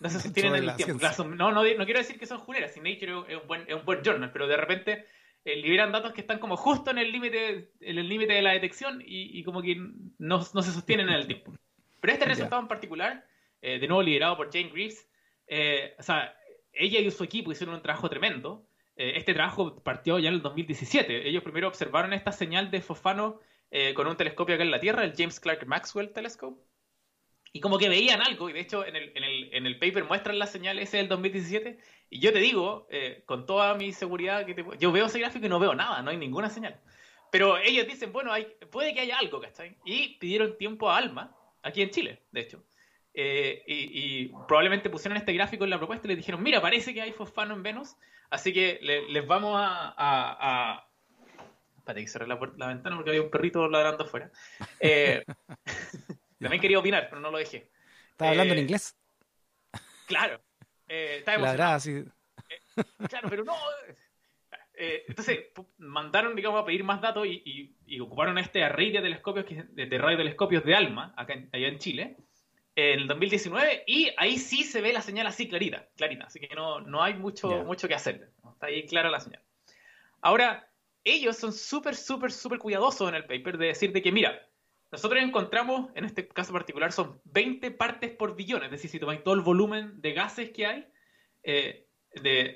No 0.00 0.08
se 0.08 0.20
sostienen 0.20 0.54
en 0.54 0.70
el 0.70 0.76
tiempo. 0.76 1.06
no, 1.24 1.52
no, 1.52 1.62
no, 1.62 1.84
quiero 1.84 2.00
decir 2.00 2.18
que 2.18 2.26
son 2.26 2.38
juleras, 2.38 2.72
si 2.72 2.80
Nature 2.80 3.24
es 3.28 3.42
un 3.42 3.46
buen, 3.46 3.64
es 3.68 3.74
un 3.74 3.84
buen 3.84 4.02
journal, 4.02 4.32
pero 4.32 4.46
de 4.46 4.56
repente 4.56 5.06
eh, 5.44 5.56
liberan 5.56 5.92
datos 5.92 6.14
que 6.14 6.22
están 6.22 6.38
como 6.38 6.56
justo 6.56 6.90
en 6.90 6.98
el 6.98 7.12
límite 7.12 7.72
en 7.80 7.98
el 7.98 8.08
límite 8.08 8.32
de 8.32 8.42
la 8.42 8.52
detección 8.52 9.02
y, 9.02 9.38
y 9.38 9.44
como 9.44 9.60
que 9.60 9.76
no, 9.76 10.38
no 10.54 10.62
se 10.62 10.72
sostienen 10.72 11.10
en 11.10 11.14
el 11.14 11.26
tiempo. 11.26 11.52
Pero 12.00 12.12
este 12.12 12.26
resultado 12.26 12.62
en 12.62 12.68
particular, 12.68 13.26
eh, 13.60 13.78
de 13.78 13.88
nuevo 13.88 14.02
liderado 14.02 14.36
por 14.36 14.52
Jane 14.52 14.70
Greaves, 14.70 15.08
eh, 15.46 15.94
o 15.98 16.02
sea, 16.02 16.36
ella 16.72 17.00
y 17.00 17.10
su 17.10 17.24
equipo 17.24 17.50
hicieron 17.50 17.74
un 17.74 17.82
trabajo 17.82 18.08
tremendo. 18.08 18.66
Eh, 18.96 19.14
este 19.16 19.34
trabajo 19.34 19.82
partió 19.82 20.18
ya 20.18 20.28
en 20.28 20.34
el 20.34 20.42
2017. 20.42 21.28
Ellos 21.28 21.42
primero 21.42 21.68
observaron 21.68 22.12
esta 22.12 22.32
señal 22.32 22.70
de 22.70 22.80
fosfano 22.80 23.40
con 23.94 24.06
un 24.06 24.16
telescopio 24.16 24.54
acá 24.54 24.64
en 24.64 24.70
la 24.70 24.80
Tierra, 24.80 25.04
el 25.04 25.12
James 25.14 25.40
Clark 25.40 25.66
Maxwell 25.66 26.10
Telescope. 26.10 26.58
Y 27.52 27.60
como 27.60 27.76
que 27.76 27.90
veían 27.90 28.22
algo, 28.22 28.48
y 28.48 28.54
de 28.54 28.60
hecho 28.60 28.86
en 28.86 28.96
el, 28.96 29.12
en 29.14 29.24
el, 29.24 29.50
en 29.52 29.66
el 29.66 29.78
paper 29.78 30.04
muestran 30.04 30.38
la 30.38 30.46
señal 30.46 30.78
ese 30.78 30.96
del 30.96 31.08
2017. 31.08 31.78
Y 32.08 32.18
yo 32.18 32.32
te 32.32 32.38
digo, 32.38 32.88
con 33.26 33.44
toda 33.44 33.74
mi 33.74 33.92
seguridad, 33.92 34.46
que 34.46 34.64
yo 34.78 34.90
veo 34.90 35.04
ese 35.04 35.18
gráfico 35.18 35.44
y 35.44 35.50
no 35.50 35.58
veo 35.58 35.74
nada, 35.74 36.00
no 36.00 36.10
hay 36.10 36.16
ninguna 36.16 36.48
señal. 36.48 36.80
Pero 37.30 37.58
ellos 37.58 37.86
dicen, 37.86 38.10
bueno, 38.12 38.32
hay, 38.32 38.46
puede 38.70 38.94
que 38.94 39.00
haya 39.00 39.18
algo, 39.18 39.40
¿cachai? 39.40 39.76
Y 39.84 40.16
pidieron 40.18 40.56
tiempo 40.56 40.90
a 40.90 40.96
Alma, 40.96 41.36
aquí 41.68 41.82
en 41.82 41.90
Chile, 41.90 42.22
de 42.32 42.40
hecho. 42.40 42.64
Eh, 43.14 43.62
y, 43.66 44.28
probablemente 44.46 44.90
pusieron 44.90 45.16
este 45.16 45.32
gráfico 45.32 45.64
en 45.64 45.70
la 45.70 45.78
propuesta 45.78 46.06
y 46.06 46.08
les 46.08 46.18
dijeron, 46.18 46.42
mira, 46.42 46.60
parece 46.60 46.94
que 46.94 47.02
hay 47.02 47.12
fosfano 47.12 47.54
en 47.54 47.62
Venus, 47.62 47.96
así 48.30 48.52
que 48.52 48.78
les 48.80 49.26
vamos 49.26 49.56
a... 49.56 49.94
a, 49.96 50.84
Espérate 51.78 52.04
que 52.04 52.08
cerré 52.08 52.26
la, 52.26 52.36
ventana 52.36 52.96
porque 52.96 53.10
había 53.10 53.22
un 53.22 53.30
perrito 53.30 53.66
ladrando 53.66 54.04
afuera. 54.04 54.30
Eh, 54.78 55.24
también 56.38 56.60
quería 56.60 56.78
opinar, 56.78 57.06
pero 57.08 57.22
no 57.22 57.30
lo 57.30 57.38
dejé. 57.38 57.70
¿Estaba 58.10 58.32
hablando 58.32 58.52
en 58.52 58.58
eh, 58.58 58.62
inglés? 58.62 58.94
Claro. 60.06 60.38
Eh, 60.86 61.24
así. 61.26 62.04
claro, 63.08 63.28
pero 63.30 63.44
no... 63.44 63.54
Eh, 64.80 65.04
entonces, 65.08 65.46
mandaron, 65.78 66.36
digamos, 66.36 66.62
a 66.62 66.64
pedir 66.64 66.84
más 66.84 67.00
datos 67.00 67.26
y, 67.26 67.74
ocuparon 68.00 68.38
este 68.38 68.62
array 68.62 68.92
de 68.92 69.00
telescopios, 69.00 69.46
de, 69.46 69.86
de 69.86 69.98
radiotelescopios 69.98 70.64
de 70.64 70.74
ALMA, 70.74 71.14
acá 71.16 71.34
allá 71.52 71.68
en 71.68 71.78
Chile, 71.78 72.16
en 72.76 73.00
el 73.00 73.08
2019, 73.08 73.82
y 73.88 74.10
ahí 74.16 74.38
sí 74.38 74.62
se 74.62 74.80
ve 74.80 74.92
la 74.92 75.02
señal 75.02 75.26
así 75.26 75.48
clarita, 75.48 75.88
clarita, 75.96 76.26
así 76.26 76.38
que 76.38 76.54
no, 76.54 76.80
no 76.80 77.02
hay 77.02 77.14
mucho, 77.14 77.64
mucho 77.64 77.88
que 77.88 77.94
hacer, 77.94 78.30
está 78.52 78.66
ahí 78.66 78.86
clara 78.86 79.10
la 79.10 79.18
señal. 79.18 79.42
Ahora, 80.20 80.70
ellos 81.02 81.36
son 81.36 81.52
súper, 81.52 81.96
súper, 81.96 82.30
súper 82.30 82.60
cuidadosos 82.60 83.08
en 83.08 83.16
el 83.16 83.26
paper 83.26 83.58
de 83.58 83.66
decir 83.66 83.92
de 83.92 84.00
que, 84.00 84.12
mira, 84.12 84.48
nosotros 84.92 85.20
encontramos, 85.20 85.90
en 85.96 86.04
este 86.04 86.28
caso 86.28 86.52
particular, 86.52 86.92
son 86.92 87.20
20 87.24 87.72
partes 87.72 88.12
por 88.12 88.36
billón, 88.36 88.62
es 88.62 88.70
decir, 88.70 88.88
si 88.88 89.00
tomáis 89.00 89.24
todo 89.24 89.34
el 89.34 89.40
volumen 89.40 90.00
de 90.00 90.12
gases 90.12 90.50
que 90.50 90.66
hay, 90.66 90.86
eh, 91.42 91.87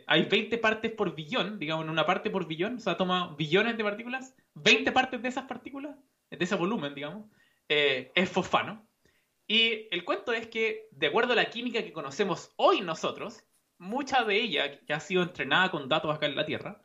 hay 0.06 0.24
20 0.24 0.58
partes 0.58 0.92
por 0.92 1.14
billón, 1.14 1.58
digamos, 1.58 1.84
en 1.84 1.90
una 1.90 2.06
parte 2.06 2.30
por 2.30 2.46
billón, 2.46 2.76
o 2.76 2.80
sea, 2.80 2.96
toma 2.96 3.34
billones 3.36 3.76
de 3.76 3.84
partículas, 3.84 4.34
20 4.54 4.92
partes 4.92 5.22
de 5.22 5.28
esas 5.28 5.44
partículas, 5.44 5.96
de 6.30 6.44
ese 6.44 6.54
volumen, 6.54 6.94
digamos, 6.94 7.26
eh, 7.68 8.12
es 8.14 8.30
fosfano. 8.30 8.86
Y 9.46 9.88
el 9.90 10.04
cuento 10.04 10.32
es 10.32 10.46
que, 10.46 10.88
de 10.92 11.08
acuerdo 11.08 11.32
a 11.32 11.36
la 11.36 11.50
química 11.50 11.82
que 11.82 11.92
conocemos 11.92 12.52
hoy 12.56 12.80
nosotros, 12.80 13.44
mucha 13.78 14.24
de 14.24 14.40
ella, 14.40 14.80
que 14.80 14.92
ha 14.92 15.00
sido 15.00 15.22
entrenada 15.22 15.70
con 15.70 15.88
datos 15.88 16.14
acá 16.14 16.26
en 16.26 16.36
la 16.36 16.46
Tierra, 16.46 16.80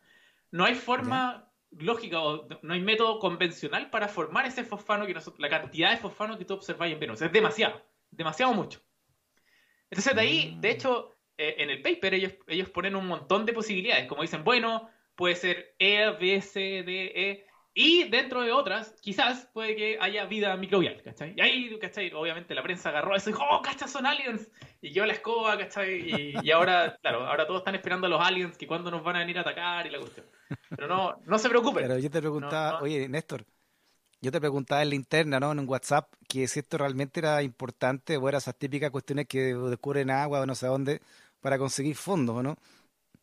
no 0.51 0.65
hay 0.65 0.75
forma 0.75 1.51
lógica 1.71 2.21
o 2.21 2.47
no 2.61 2.73
hay 2.73 2.81
método 2.81 3.19
convencional 3.19 3.89
para 3.89 4.07
formar 4.07 4.45
ese 4.45 4.63
fosfano 4.63 5.05
que 5.05 5.13
nosotros, 5.13 5.39
la 5.39 5.49
cantidad 5.49 5.91
de 5.91 5.97
fosfano 5.97 6.37
que 6.37 6.45
tú 6.45 6.53
observáis 6.55 6.93
en 6.93 6.99
Venus. 6.99 7.21
Es 7.21 7.31
demasiado, 7.31 7.81
demasiado 8.11 8.53
mucho. 8.53 8.81
Entonces 9.89 10.15
de 10.15 10.21
ahí, 10.21 10.57
de 10.59 10.69
mm. 10.69 10.71
hecho, 10.71 11.16
eh, 11.37 11.55
en 11.59 11.69
el 11.69 11.81
paper 11.81 12.13
ellos, 12.13 12.33
ellos 12.47 12.69
ponen 12.69 12.95
un 12.95 13.07
montón 13.07 13.45
de 13.45 13.53
posibilidades, 13.53 14.07
como 14.07 14.21
dicen, 14.21 14.43
bueno, 14.43 14.89
puede 15.15 15.35
ser 15.35 15.75
E, 15.79 16.11
B, 16.19 16.41
C, 16.41 16.83
D, 16.83 17.11
E, 17.15 17.47
y 17.79 18.05
dentro 18.09 18.41
de 18.41 18.51
otras, 18.51 18.95
quizás 19.01 19.47
puede 19.53 19.75
que 19.75 19.99
haya 20.01 20.25
vida 20.25 20.57
microbial, 20.57 20.99
¿cachai? 21.03 21.35
Y 21.37 21.41
ahí, 21.41 21.77
¿cachai? 21.79 22.11
Obviamente 22.11 22.55
la 22.55 22.63
prensa 22.63 22.89
agarró 22.89 23.15
eso 23.15 23.29
y 23.29 23.33
dijo, 23.33 23.45
oh, 23.47 23.61
¿cachai? 23.61 23.87
Son 23.87 24.07
aliens. 24.07 24.49
Y 24.81 24.93
yo 24.93 25.05
la 25.05 25.13
escoba, 25.13 25.55
¿cachai? 25.59 26.33
Y, 26.41 26.49
ahora, 26.49 26.97
claro, 27.03 27.27
ahora 27.27 27.45
todos 27.45 27.59
están 27.59 27.75
esperando 27.75 28.07
a 28.07 28.09
los 28.09 28.19
aliens 28.19 28.57
que 28.57 28.65
cuando 28.65 28.89
nos 28.89 29.03
van 29.03 29.17
a 29.17 29.19
venir 29.19 29.37
a 29.37 29.41
atacar 29.41 29.85
y 29.85 29.91
la 29.91 29.99
cuestión. 29.99 30.25
Pero 30.69 30.87
no, 30.87 31.21
no 31.27 31.37
se 31.37 31.49
preocupen. 31.49 31.83
Pero 31.83 31.99
yo 31.99 32.09
te 32.09 32.19
preguntaba, 32.19 32.81
oye, 32.81 33.07
Néstor, 33.07 33.45
yo 34.21 34.31
te 34.31 34.39
preguntaba 34.39 34.81
en 34.81 34.89
la 34.89 34.95
interna, 34.95 35.39
¿no? 35.39 35.51
En 35.51 35.59
un 35.59 35.69
WhatsApp, 35.69 36.11
que 36.27 36.47
si 36.47 36.61
esto 36.61 36.79
realmente 36.79 37.19
era 37.19 37.43
importante 37.43 38.17
o 38.17 38.27
eran 38.27 38.39
esas 38.39 38.57
típicas 38.57 38.89
cuestiones 38.89 39.27
que 39.27 39.53
descubren 39.53 40.09
agua 40.09 40.41
o 40.41 40.45
no 40.47 40.55
sé 40.55 40.65
dónde 40.65 40.99
para 41.41 41.57
conseguir 41.57 41.95
fondos, 41.95 42.43
¿no? 42.43 42.55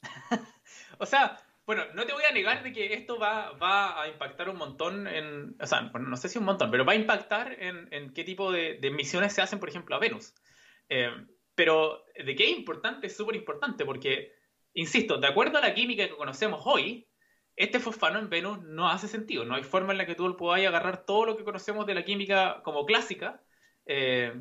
o 0.99 1.07
sea, 1.07 1.39
bueno, 1.67 1.85
no 1.95 2.05
te 2.05 2.13
voy 2.13 2.25
a 2.25 2.33
negar 2.33 2.63
de 2.63 2.73
que 2.73 2.93
esto 2.93 3.19
va, 3.19 3.53
va 3.53 4.03
a 4.03 4.09
impactar 4.09 4.49
un 4.49 4.57
montón 4.57 5.07
en, 5.07 5.57
o 5.61 5.67
sea, 5.67 5.83
no 5.83 6.17
sé 6.17 6.29
si 6.29 6.39
un 6.39 6.45
montón, 6.45 6.71
pero 6.71 6.85
va 6.85 6.93
a 6.93 6.97
impactar 6.97 7.57
en, 7.59 7.89
en 7.91 8.13
qué 8.13 8.25
tipo 8.25 8.53
de, 8.53 8.79
de, 8.81 8.91
misiones 8.91 9.33
se 9.33 9.43
hacen, 9.43 9.59
por 9.59 9.69
ejemplo, 9.69 9.97
a 9.97 9.99
Venus. 9.99 10.35
Eh, 10.89 11.11
pero 11.55 12.05
de 12.15 12.35
qué 12.35 12.51
es 12.51 12.57
importante, 12.57 13.07
es 13.07 13.17
súper 13.17 13.37
importante, 13.37 13.85
porque, 13.85 14.33
insisto, 14.75 15.19
de 15.19 15.27
acuerdo 15.27 15.59
a 15.59 15.63
la 15.63 15.75
química 15.75 16.07
que 16.07 16.17
conocemos 16.17 16.63
hoy, 16.65 17.09
este 17.57 17.79
fosfano 17.79 18.19
en 18.19 18.29
Venus 18.29 18.63
no 18.63 18.89
hace 18.89 19.09
sentido. 19.09 19.45
No 19.45 19.55
hay 19.55 19.63
forma 19.63 19.93
en 19.93 19.99
la 19.99 20.07
que 20.07 20.15
tú 20.15 20.37
podáis 20.37 20.67
agarrar 20.67 21.05
todo 21.05 21.25
lo 21.25 21.37
que 21.37 21.45
conocemos 21.45 21.87
de 21.87 21.95
la 21.95 22.05
química 22.05 22.61
como 22.65 22.85
clásica 22.85 23.43
eh, 23.87 24.35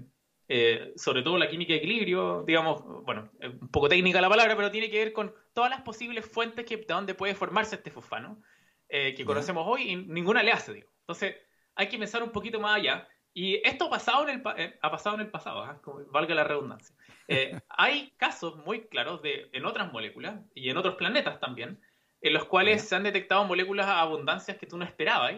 eh, 0.56 0.94
sobre 0.96 1.24
todo 1.24 1.40
la 1.40 1.50
química 1.50 1.74
de 1.74 1.80
equilibrio, 1.80 2.44
digamos, 2.46 2.84
bueno, 3.04 3.32
un 3.42 3.70
poco 3.70 3.90
técnica 3.90 4.22
la 4.22 4.30
palabra, 4.30 4.56
pero 4.56 4.70
tiene 4.70 4.88
que 4.88 5.00
ver 5.00 5.12
con 5.12 5.34
todas 5.52 5.72
las 5.72 5.82
posibles 5.82 6.28
fuentes 6.28 6.64
que, 6.64 6.78
de 6.78 6.86
donde 6.86 7.16
puede 7.16 7.34
formarse 7.34 7.78
este 7.78 7.90
fosfano, 7.90 8.40
eh, 8.88 9.16
que 9.16 9.26
conocemos 9.26 9.66
hoy 9.68 9.90
y 9.90 9.96
ninguna 9.96 10.44
le 10.44 10.52
hace, 10.52 10.74
digo. 10.74 10.92
Entonces, 11.00 11.38
hay 11.74 11.90
que 11.90 11.98
pensar 11.98 12.22
un 12.22 12.30
poquito 12.30 12.60
más 12.60 12.76
allá. 12.76 13.08
Y 13.34 13.68
esto 13.68 13.86
ha 13.86 13.90
pasado 13.90 14.30
en 14.30 14.36
el, 14.36 14.44
eh, 14.58 14.78
ha 14.80 14.92
pasado 14.92 15.16
en 15.16 15.22
el 15.22 15.32
pasado, 15.32 15.64
¿ah? 15.64 15.82
valga 16.12 16.36
la 16.36 16.44
redundancia. 16.44 16.96
hay 17.70 18.12
casos 18.18 18.56
muy 18.58 18.82
claros 18.90 19.24
de, 19.24 19.50
en 19.54 19.66
otras 19.66 19.92
moléculas 19.92 20.40
y 20.54 20.70
en 20.70 20.78
otros 20.78 20.98
planetas 20.98 21.40
también, 21.40 21.82
en 22.22 22.32
los 22.32 22.46
cuales 22.46 22.88
se 22.88 22.96
han 22.96 23.02
detectado 23.02 23.44
moléculas 23.46 23.88
a 23.88 24.02
abundancias 24.02 24.58
que 24.60 24.68
tú 24.68 24.78
no 24.78 24.86
esperabas. 24.86 25.34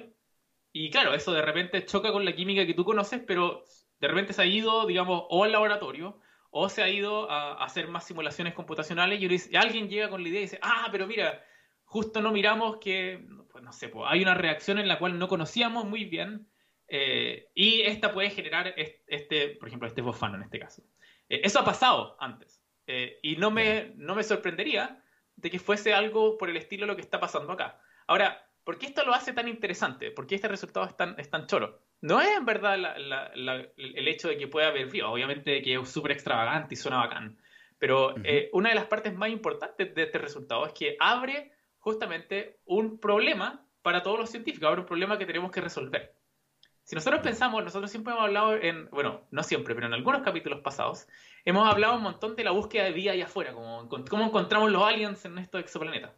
Y 0.73 0.89
claro, 0.89 1.13
eso 1.13 1.31
de 1.31 1.41
repente 1.41 1.85
choca 1.85 2.11
con 2.11 2.25
la 2.25 2.35
química 2.35 2.65
que 2.65 2.73
tú 2.73 2.83
conoces, 2.83 3.21
pero 3.25 3.63
de 4.05 4.09
repente 4.09 4.33
se 4.33 4.41
ha 4.43 4.45
ido, 4.45 4.85
digamos, 4.85 5.23
o 5.29 5.43
al 5.43 5.51
laboratorio, 5.51 6.19
o 6.51 6.69
se 6.69 6.83
ha 6.83 6.89
ido 6.89 7.29
a, 7.29 7.63
hacer 7.63 7.87
más 7.87 8.05
simulaciones 8.05 8.53
computacionales 8.53 9.19
y, 9.19 9.57
alguien 9.57 9.89
llega 9.89 10.09
con 10.09 10.21
la 10.21 10.29
idea 10.29 10.39
y 10.39 10.43
dice, 10.43 10.59
ah, 10.61 10.87
pero 10.91 11.07
mira, 11.07 11.43
justo 11.85 12.21
no 12.21 12.31
miramos 12.31 12.77
que, 12.77 13.25
pues 13.51 13.63
no 13.63 13.73
sé, 13.73 13.89
pues, 13.89 14.05
hay 14.07 14.21
una 14.21 14.35
reacción 14.35 14.77
en 14.77 14.87
la 14.87 14.99
cual 14.99 15.17
no 15.17 15.27
conocíamos 15.27 15.85
muy 15.85 16.05
bien 16.05 16.47
eh, 16.87 17.49
y 17.55 17.81
esta 17.81 18.13
puede 18.13 18.29
generar 18.29 18.75
este, 18.77 19.49
por 19.59 19.67
ejemplo, 19.67 19.87
este 19.87 20.03
fosfano 20.03 20.35
en 20.35 20.43
este 20.43 20.59
caso. 20.59 20.83
Eh, 21.29 21.41
eso 21.43 21.59
ha 21.59 21.65
pasado 21.65 22.15
antes 22.19 22.63
eh, 22.85 23.19
y 23.23 23.37
no 23.37 23.49
me, 23.49 23.93
no 23.95 24.13
me 24.13 24.23
sorprendería 24.23 25.03
de 25.35 25.49
que 25.49 25.59
fuese 25.59 25.93
algo 25.95 26.37
por 26.37 26.49
el 26.49 26.57
estilo 26.57 26.85
lo 26.85 26.95
que 26.95 27.01
está 27.01 27.19
pasando 27.19 27.51
acá. 27.51 27.81
Ahora, 28.07 28.49
¿por 28.63 28.77
qué 28.77 28.85
esto 28.85 29.03
lo 29.03 29.13
hace 29.13 29.33
tan 29.33 29.47
interesante? 29.47 30.11
¿Por 30.11 30.27
qué 30.27 30.35
este 30.35 30.47
resultado 30.47 30.85
es 30.85 30.95
tan, 30.95 31.19
es 31.19 31.29
tan 31.29 31.47
choro? 31.47 31.81
No 32.05 32.21
es 32.21 32.37
en 32.37 32.45
verdad 32.45 32.75
el 33.77 34.07
hecho 34.07 34.27
de 34.27 34.37
que 34.37 34.47
pueda 34.47 34.67
haber 34.67 34.87
frío, 34.89 35.11
obviamente 35.11 35.61
que 35.63 35.73
es 35.73 35.89
súper 35.89 36.11
extravagante 36.11 36.75
y 36.75 36.77
suena 36.77 36.97
bacán, 36.97 37.37
pero 37.79 38.15
eh, 38.23 38.49
una 38.53 38.69
de 38.69 38.75
las 38.75 38.85
partes 38.85 39.15
más 39.15 39.29
importantes 39.29 39.93
de 39.95 40.03
este 40.03 40.19
resultado 40.19 40.67
es 40.67 40.73
que 40.73 40.95
abre 40.99 41.51
justamente 41.79 42.59
un 42.65 42.99
problema 42.99 43.65
para 43.81 44.03
todos 44.03 44.19
los 44.19 44.29
científicos, 44.29 44.67
abre 44.67 44.81
un 44.81 44.85
problema 44.85 45.17
que 45.17 45.25
tenemos 45.25 45.51
que 45.51 45.61
resolver. 45.61 46.15
Si 46.83 46.93
nosotros 46.93 47.21
pensamos, 47.21 47.63
nosotros 47.63 47.89
siempre 47.89 48.13
hemos 48.13 48.25
hablado 48.25 48.55
en, 48.55 48.87
bueno, 48.91 49.21
no 49.31 49.41
siempre, 49.41 49.73
pero 49.73 49.87
en 49.87 49.93
algunos 49.93 50.21
capítulos 50.21 50.61
pasados, 50.61 51.07
hemos 51.43 51.67
hablado 51.67 51.95
un 51.95 52.03
montón 52.03 52.35
de 52.35 52.43
la 52.43 52.51
búsqueda 52.51 52.83
de 52.83 52.91
vida 52.91 53.13
allá 53.13 53.25
afuera, 53.25 53.53
como 53.53 53.89
cómo 53.89 54.25
encontramos 54.25 54.71
los 54.71 54.83
aliens 54.83 55.25
en 55.25 55.39
estos 55.39 55.59
exoplanetas. 55.59 56.11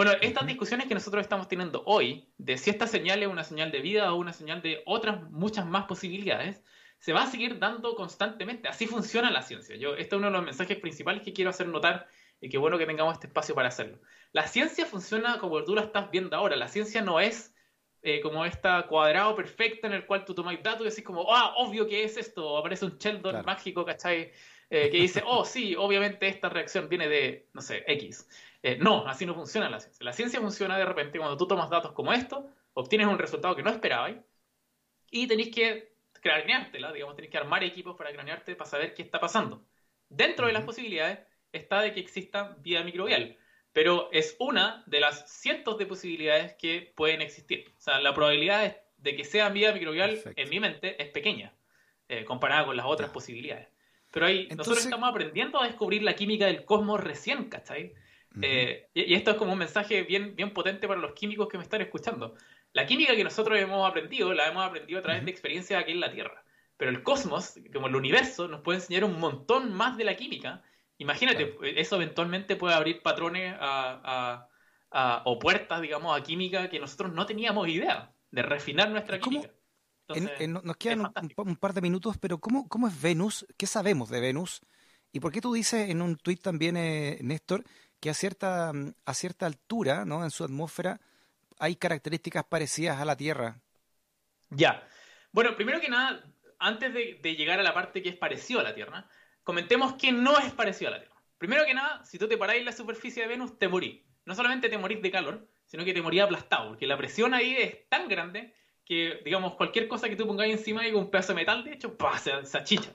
Bueno, 0.00 0.12
estas 0.22 0.46
discusiones 0.46 0.86
que 0.86 0.94
nosotros 0.94 1.20
estamos 1.20 1.46
teniendo 1.46 1.82
hoy, 1.84 2.32
de 2.38 2.56
si 2.56 2.70
esta 2.70 2.86
señal 2.86 3.22
es 3.22 3.28
una 3.28 3.44
señal 3.44 3.70
de 3.70 3.82
vida 3.82 4.10
o 4.14 4.16
una 4.16 4.32
señal 4.32 4.62
de 4.62 4.82
otras 4.86 5.30
muchas 5.30 5.66
más 5.66 5.84
posibilidades, 5.84 6.62
se 6.98 7.12
va 7.12 7.24
a 7.24 7.26
seguir 7.26 7.58
dando 7.58 7.94
constantemente. 7.94 8.66
Así 8.66 8.86
funciona 8.86 9.30
la 9.30 9.42
ciencia. 9.42 9.76
Yo, 9.76 9.96
este 9.96 10.14
es 10.14 10.18
uno 10.18 10.28
de 10.28 10.32
los 10.32 10.42
mensajes 10.42 10.78
principales 10.78 11.20
que 11.22 11.34
quiero 11.34 11.50
hacer 11.50 11.66
notar 11.68 12.06
y 12.40 12.48
qué 12.48 12.56
bueno 12.56 12.78
que 12.78 12.86
tengamos 12.86 13.12
este 13.12 13.26
espacio 13.26 13.54
para 13.54 13.68
hacerlo. 13.68 14.00
La 14.32 14.46
ciencia 14.46 14.86
funciona 14.86 15.38
como 15.38 15.62
tú 15.64 15.74
la 15.74 15.82
estás 15.82 16.10
viendo 16.10 16.34
ahora. 16.34 16.56
La 16.56 16.68
ciencia 16.68 17.02
no 17.02 17.20
es 17.20 17.54
eh, 18.00 18.22
como 18.22 18.46
este 18.46 18.70
cuadrado 18.88 19.36
perfecto 19.36 19.86
en 19.86 19.92
el 19.92 20.06
cual 20.06 20.24
tú 20.24 20.34
tomas 20.34 20.56
datos 20.62 20.86
y 20.86 20.88
decís 20.88 21.04
como, 21.04 21.30
ah, 21.30 21.52
obvio 21.58 21.86
que 21.86 22.04
es 22.04 22.16
esto, 22.16 22.56
aparece 22.56 22.86
un 22.86 22.96
Sheldon 22.96 23.44
mágico, 23.44 23.84
¿cachai? 23.84 24.32
Eh, 24.70 24.88
que 24.88 24.98
dice, 24.98 25.22
oh, 25.26 25.44
sí, 25.44 25.74
obviamente 25.76 26.28
esta 26.28 26.48
reacción 26.48 26.88
viene 26.88 27.08
de, 27.08 27.48
no 27.52 27.60
sé, 27.60 27.82
X. 27.88 28.28
Eh, 28.62 28.78
no, 28.80 29.06
así 29.06 29.26
no 29.26 29.34
funciona 29.34 29.68
la 29.68 29.80
ciencia. 29.80 30.04
La 30.04 30.12
ciencia 30.12 30.40
funciona 30.40 30.78
de 30.78 30.84
repente 30.84 31.18
cuando 31.18 31.36
tú 31.36 31.48
tomas 31.48 31.70
datos 31.70 31.92
como 31.92 32.12
esto, 32.12 32.48
obtienes 32.74 33.08
un 33.08 33.18
resultado 33.18 33.56
que 33.56 33.64
no 33.64 33.70
esperabas 33.70 34.14
y 35.10 35.26
tenéis 35.26 35.52
que 35.54 35.94
craneártela, 36.20 36.92
digamos, 36.92 37.16
tenéis 37.16 37.32
que 37.32 37.38
armar 37.38 37.64
equipos 37.64 37.96
para 37.96 38.12
cranearte 38.12 38.54
para 38.54 38.70
saber 38.70 38.94
qué 38.94 39.02
está 39.02 39.18
pasando. 39.18 39.64
Dentro 40.08 40.46
de 40.46 40.52
las 40.52 40.64
posibilidades 40.64 41.20
está 41.52 41.80
de 41.80 41.92
que 41.92 42.00
exista 42.00 42.56
vida 42.60 42.84
microbial, 42.84 43.38
pero 43.72 44.08
es 44.12 44.36
una 44.38 44.84
de 44.86 45.00
las 45.00 45.28
cientos 45.30 45.78
de 45.78 45.86
posibilidades 45.86 46.54
que 46.54 46.92
pueden 46.94 47.22
existir. 47.22 47.72
O 47.78 47.80
sea, 47.80 48.00
la 48.00 48.14
probabilidad 48.14 48.76
de 48.98 49.16
que 49.16 49.24
sea 49.24 49.48
vida 49.48 49.72
microbial 49.72 50.20
en 50.36 50.48
mi 50.48 50.60
mente 50.60 51.02
es 51.02 51.08
pequeña 51.10 51.54
eh, 52.08 52.24
comparada 52.24 52.66
con 52.66 52.76
las 52.76 52.86
otras 52.86 53.10
posibilidades. 53.10 53.68
Pero 54.10 54.26
ahí 54.26 54.48
nosotros 54.56 54.84
estamos 54.84 55.08
aprendiendo 55.08 55.60
a 55.60 55.66
descubrir 55.66 56.02
la 56.02 56.14
química 56.14 56.46
del 56.46 56.64
cosmos 56.64 57.00
recién, 57.00 57.48
¿cachai? 57.48 57.94
Eh, 58.42 58.88
y, 58.94 59.14
esto 59.14 59.32
es 59.32 59.36
como 59.36 59.52
un 59.52 59.58
mensaje 59.58 60.02
bien, 60.02 60.36
bien 60.36 60.52
potente 60.52 60.86
para 60.86 61.00
los 61.00 61.12
químicos 61.12 61.48
que 61.48 61.58
me 61.58 61.64
están 61.64 61.80
escuchando. 61.80 62.34
La 62.72 62.86
química 62.86 63.16
que 63.16 63.24
nosotros 63.24 63.58
hemos 63.58 63.88
aprendido, 63.88 64.32
la 64.32 64.48
hemos 64.48 64.64
aprendido 64.64 65.00
a 65.00 65.02
través 65.02 65.24
de 65.24 65.30
experiencias 65.30 65.80
aquí 65.80 65.92
en 65.92 66.00
la 66.00 66.12
Tierra. 66.12 66.44
Pero 66.76 66.90
el 66.90 67.02
cosmos, 67.02 67.54
como 67.72 67.88
el 67.88 67.96
universo, 67.96 68.48
nos 68.48 68.62
puede 68.62 68.78
enseñar 68.78 69.04
un 69.04 69.18
montón 69.18 69.74
más 69.74 69.96
de 69.96 70.04
la 70.04 70.16
química. 70.16 70.62
Imagínate, 70.98 71.56
eso 71.76 71.96
eventualmente 71.96 72.56
puede 72.56 72.74
abrir 72.74 73.02
patrones 73.02 73.54
o 74.90 75.38
puertas, 75.38 75.80
digamos, 75.80 76.18
a 76.18 76.22
química 76.22 76.68
que 76.68 76.80
nosotros 76.80 77.12
no 77.12 77.26
teníamos 77.26 77.68
idea 77.68 78.12
de 78.30 78.42
refinar 78.42 78.90
nuestra 78.90 79.18
química. 79.18 79.50
Nos 80.48 80.76
quedan 80.76 81.12
un, 81.36 81.56
par 81.56 81.72
de 81.72 81.80
minutos, 81.80 82.16
pero 82.18 82.38
¿cómo, 82.38 82.68
¿cómo 82.68 82.88
es 82.88 83.00
Venus? 83.00 83.46
¿Qué 83.56 83.66
sabemos 83.66 84.10
de 84.10 84.20
Venus? 84.20 84.60
¿Y 85.12 85.20
por 85.20 85.32
qué 85.32 85.40
tú 85.40 85.52
dices 85.52 85.90
en 85.90 86.02
un 86.02 86.16
tuit 86.16 86.40
también, 86.40 86.76
eh, 86.76 87.18
Néstor, 87.22 87.64
que 88.00 88.10
a 88.10 88.14
cierta, 88.14 88.72
a 89.04 89.14
cierta 89.14 89.46
altura, 89.46 90.04
¿no? 90.04 90.24
En 90.24 90.30
su 90.30 90.44
atmósfera 90.44 91.00
hay 91.58 91.76
características 91.76 92.44
parecidas 92.44 93.00
a 93.00 93.04
la 93.04 93.16
Tierra. 93.16 93.60
Ya. 94.48 94.82
Bueno, 95.30 95.54
primero 95.54 95.80
que 95.80 95.88
nada, 95.88 96.24
antes 96.58 96.92
de, 96.92 97.36
llegar 97.36 97.60
a 97.60 97.62
la 97.62 97.74
parte 97.74 98.02
que 98.02 98.08
es 98.08 98.16
parecido 98.16 98.60
a 98.60 98.64
la 98.64 98.74
Tierra, 98.74 99.08
comentemos 99.44 99.94
que 99.94 100.10
no 100.10 100.38
es 100.38 100.52
parecido 100.52 100.88
a 100.88 100.92
la 100.92 101.00
Tierra. 101.00 101.16
Primero 101.38 101.64
que 101.64 101.74
nada, 101.74 102.04
si 102.04 102.18
tú 102.18 102.26
te 102.26 102.38
parás 102.38 102.56
en 102.56 102.64
la 102.64 102.72
superficie 102.72 103.22
de 103.22 103.28
Venus, 103.28 103.58
te 103.58 103.68
morís. 103.68 104.02
No 104.24 104.34
solamente 104.34 104.68
te 104.68 104.78
morís 104.78 105.02
de 105.02 105.10
calor, 105.10 105.48
sino 105.66 105.84
que 105.84 105.94
te 105.94 106.02
morís 106.02 106.22
aplastado, 106.22 106.68
porque 106.70 106.86
la 106.86 106.96
presión 106.96 107.34
ahí 107.34 107.56
es 107.56 107.88
tan 107.88 108.08
grande 108.08 108.54
que, 108.90 109.20
digamos, 109.24 109.54
cualquier 109.54 109.86
cosa 109.86 110.08
que 110.08 110.16
tú 110.16 110.26
pongáis 110.26 110.52
encima 110.52 110.84
y 110.84 110.90
con 110.90 111.02
un 111.02 111.10
pedazo 111.12 111.28
de 111.28 111.36
metal, 111.36 111.62
de 111.62 111.74
hecho, 111.74 111.96
se, 112.18 112.44
se 112.44 112.58
achicha, 112.58 112.90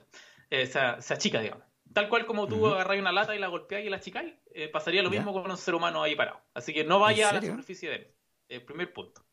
eh, 0.50 0.66
se, 0.66 0.78
se 1.00 1.14
achica, 1.14 1.40
digamos. 1.40 1.64
Tal 1.94 2.10
cual 2.10 2.26
como 2.26 2.46
tú 2.46 2.66
agarras 2.66 2.98
una 2.98 3.12
lata 3.12 3.34
y 3.34 3.38
la 3.38 3.46
golpeas 3.46 3.82
y 3.82 3.88
la 3.88 3.96
achicáis, 3.96 4.34
eh, 4.52 4.68
pasaría 4.68 5.02
lo 5.02 5.08
mismo 5.08 5.32
con 5.32 5.50
un 5.50 5.56
ser 5.56 5.74
humano 5.74 6.02
ahí 6.02 6.14
parado. 6.14 6.42
Así 6.52 6.74
que 6.74 6.84
no 6.84 6.98
vaya 6.98 7.30
a 7.30 7.32
la 7.32 7.40
superficie 7.40 7.88
de 7.88 7.96
Venus. 7.96 8.14
El 8.50 8.62
primer 8.62 8.92
punto. 8.92 9.24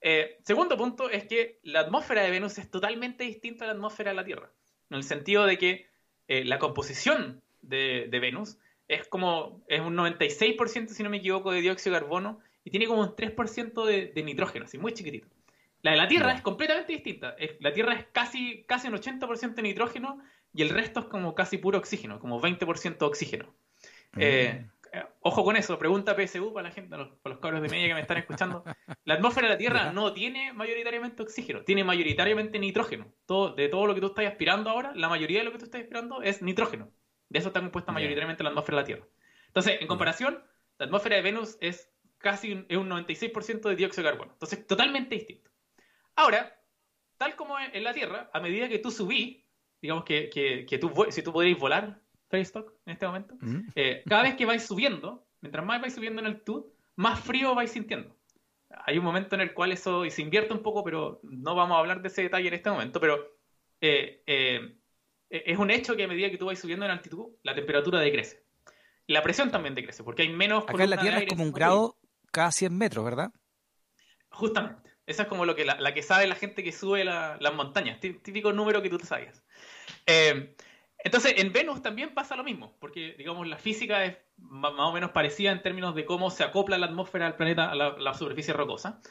Eh, 0.00 0.38
segundo 0.42 0.78
punto 0.78 1.10
es 1.10 1.24
que 1.26 1.60
la 1.64 1.80
atmósfera 1.80 2.22
de 2.22 2.30
Venus 2.30 2.56
es 2.56 2.70
totalmente 2.70 3.24
distinta 3.24 3.64
a 3.64 3.66
la 3.66 3.74
atmósfera 3.74 4.12
de 4.12 4.16
la 4.16 4.24
Tierra. 4.24 4.50
En 4.88 4.96
el 4.96 5.02
sentido 5.02 5.44
de 5.44 5.58
que 5.58 5.86
eh, 6.28 6.46
la 6.46 6.58
composición 6.58 7.42
de, 7.60 8.08
Venus 8.10 8.56
es 8.88 9.06
como 9.06 9.62
es 9.68 9.82
un 9.82 9.94
96%, 9.94 10.88
si 10.88 11.02
no 11.02 11.10
me 11.10 11.18
equivoco, 11.18 11.52
de 11.52 11.60
dióxido 11.60 11.94
de 11.94 12.00
carbono 12.00 12.40
y 12.64 12.70
tiene 12.70 12.86
como 12.86 13.02
un 13.02 13.14
3% 13.14 13.84
de, 14.14 14.22
nitrógeno, 14.22 14.64
así 14.64 14.78
muy 14.78 14.94
chiquitito. 14.94 15.28
La 15.84 15.90
de 15.90 15.96
la 15.98 16.08
Tierra 16.08 16.32
es 16.32 16.40
completamente 16.40 16.94
distinta. 16.94 17.36
la 17.60 17.72
Tierra 17.74 17.92
es 17.92 18.06
casi, 18.10 18.64
casi 18.64 18.88
un 18.88 18.94
80% 18.94 19.54
de 19.54 19.62
nitrógeno 19.62 20.18
y 20.54 20.62
el 20.62 20.70
resto 20.70 21.00
es 21.00 21.06
como 21.06 21.34
casi 21.34 21.58
puro 21.58 21.76
oxígeno, 21.76 22.18
como 22.20 22.40
20% 22.40 23.02
oxígeno. 23.02 23.54
Mm. 24.12 24.18
Eh, 24.20 24.66
ojo 25.20 25.44
con 25.44 25.56
eso, 25.56 25.78
pregunta 25.78 26.16
PSU 26.16 26.54
para 26.54 26.68
la 26.68 26.74
gente, 26.74 26.88
para 26.88 27.10
los, 27.34 27.38
cabros 27.38 27.60
de 27.60 27.68
media 27.68 27.88
que 27.88 27.94
me 27.94 28.00
están 28.00 28.16
escuchando. 28.16 28.64
La 29.04 29.14
atmósfera 29.14 29.48
de 29.48 29.54
la 29.54 29.58
Tierra 29.58 29.92
no 29.92 30.14
tiene 30.14 30.54
mayoritariamente 30.54 31.22
oxígeno, 31.22 31.64
tiene 31.64 31.84
mayoritariamente 31.84 32.58
nitrógeno. 32.58 33.12
Todo, 33.26 33.54
de 33.54 33.68
todo 33.68 33.86
lo 33.86 33.94
que 33.94 34.00
tú 34.00 34.06
estás 34.06 34.24
aspirando 34.24 34.70
ahora, 34.70 34.92
la 34.94 35.10
mayoría 35.10 35.40
de 35.40 35.44
lo 35.44 35.52
que 35.52 35.58
tú 35.58 35.66
estás 35.66 35.82
aspirando 35.82 36.22
es 36.22 36.40
nitrógeno. 36.40 36.90
De 37.28 37.40
eso 37.40 37.48
está 37.48 37.60
compuesta 37.60 37.92
mayoritariamente 37.92 38.42
la 38.42 38.48
atmósfera 38.48 38.76
de 38.76 38.82
la 38.82 38.86
Tierra. 38.86 39.06
Entonces, 39.48 39.82
en 39.82 39.86
comparación, 39.86 40.42
la 40.78 40.86
atmósfera 40.86 41.16
de 41.16 41.22
Venus 41.22 41.58
es 41.60 41.92
casi 42.16 42.52
un, 42.52 42.64
es 42.70 42.78
un 42.78 42.88
96% 42.88 43.68
de 43.68 43.76
dióxido 43.76 44.04
de 44.04 44.10
carbono. 44.10 44.32
Entonces, 44.32 44.66
totalmente 44.66 45.16
distinto. 45.16 45.50
Ahora, 46.16 46.56
tal 47.18 47.36
como 47.36 47.58
en 47.58 47.84
la 47.84 47.92
Tierra, 47.92 48.30
a 48.32 48.40
medida 48.40 48.68
que 48.68 48.78
tú 48.78 48.90
subís, 48.90 49.44
digamos 49.80 50.04
que, 50.04 50.30
que, 50.30 50.78
tú, 50.78 50.92
si 51.10 51.22
tú 51.22 51.32
podrías 51.32 51.58
volar, 51.58 52.00
Facebook, 52.28 52.74
en 52.86 52.92
este 52.92 53.06
momento, 53.06 53.36
eh, 53.74 54.02
cada 54.06 54.22
vez 54.22 54.34
que 54.34 54.46
vais 54.46 54.64
subiendo, 54.64 55.26
mientras 55.40 55.64
más 55.64 55.80
vais 55.80 55.94
subiendo 55.94 56.20
en 56.20 56.26
altitud, 56.26 56.64
más 56.96 57.20
frío 57.20 57.54
vais 57.54 57.70
sintiendo. 57.70 58.16
Hay 58.86 58.98
un 58.98 59.04
momento 59.04 59.34
en 59.34 59.40
el 59.40 59.54
cual 59.54 59.72
eso 59.72 60.08
se 60.10 60.22
invierte 60.22 60.52
un 60.52 60.62
poco, 60.62 60.82
pero 60.82 61.20
no 61.22 61.54
vamos 61.54 61.76
a 61.76 61.80
hablar 61.80 62.02
de 62.02 62.08
ese 62.08 62.22
detalle 62.22 62.48
en 62.48 62.54
este 62.54 62.70
momento, 62.70 63.00
pero 63.00 63.36
eh, 63.80 64.22
eh, 64.26 64.76
es 65.28 65.58
un 65.58 65.70
hecho 65.70 65.96
que 65.96 66.04
a 66.04 66.08
medida 66.08 66.30
que 66.30 66.38
tú 66.38 66.46
vas 66.46 66.58
subiendo 66.58 66.84
en 66.86 66.92
altitud, 66.92 67.26
la 67.42 67.54
temperatura 67.54 68.00
decrece. 68.00 68.44
La 69.06 69.22
presión 69.22 69.50
también 69.50 69.74
decrece, 69.74 70.02
porque 70.02 70.22
hay 70.22 70.30
menos... 70.30 70.64
Acá 70.66 70.84
en 70.84 70.90
la 70.90 71.00
Tierra 71.00 71.18
es 71.18 71.28
como 71.28 71.44
un 71.44 71.52
grado 71.52 71.96
cada 72.32 72.50
100 72.50 72.76
metros, 72.76 73.04
¿verdad? 73.04 73.32
Justamente. 74.30 74.93
Esa 75.06 75.22
es 75.22 75.28
como 75.28 75.44
lo 75.44 75.54
que 75.54 75.64
la, 75.64 75.94
que 75.94 76.02
sabe 76.02 76.26
la 76.26 76.34
gente 76.34 76.64
que 76.64 76.72
sube 76.72 77.04
las 77.04 77.54
montañas. 77.54 78.00
Típico 78.00 78.52
número 78.52 78.82
que 78.82 78.90
tú 78.90 78.98
te 78.98 79.06
sabías. 79.06 79.42
Eh, 80.06 80.54
entonces, 81.04 81.34
en 81.36 81.52
Venus 81.52 81.82
también 81.82 82.14
pasa 82.14 82.34
lo 82.34 82.44
mismo, 82.44 82.76
porque, 82.80 83.14
digamos, 83.18 83.46
la 83.46 83.58
física 83.58 84.06
es 84.06 84.16
más 84.38 84.72
o 84.78 84.92
menos 84.92 85.10
parecida 85.10 85.52
en 85.52 85.60
términos 85.60 85.94
de 85.94 86.06
cómo 86.06 86.30
se 86.30 86.44
acopla 86.44 86.78
la 86.78 86.86
atmósfera 86.86 87.26
al 87.26 87.36
planeta 87.36 87.70
a 87.70 87.74
la, 87.74 88.14
superficie 88.14 88.54
rocosa. 88.54 89.02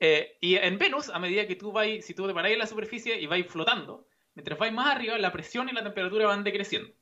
Eh, 0.00 0.36
y 0.40 0.56
en 0.56 0.76
Venus, 0.76 1.08
a 1.08 1.20
medida 1.20 1.46
que 1.46 1.54
tú 1.54 1.70
vas, 1.70 1.86
si 2.00 2.14
tú 2.14 2.26
te 2.26 2.34
paráis 2.34 2.54
en 2.54 2.58
la 2.58 2.66
superficie 2.66 3.20
y 3.20 3.26
vais 3.26 3.46
flotando, 3.46 4.08
mientras 4.34 4.58
vais 4.58 4.72
más 4.72 4.94
arriba, 4.94 5.16
la 5.18 5.30
presión 5.30 5.68
y 5.68 5.72
la 5.72 5.84
temperatura 5.84 6.26
van 6.26 6.42
decreciendo. 6.42 6.92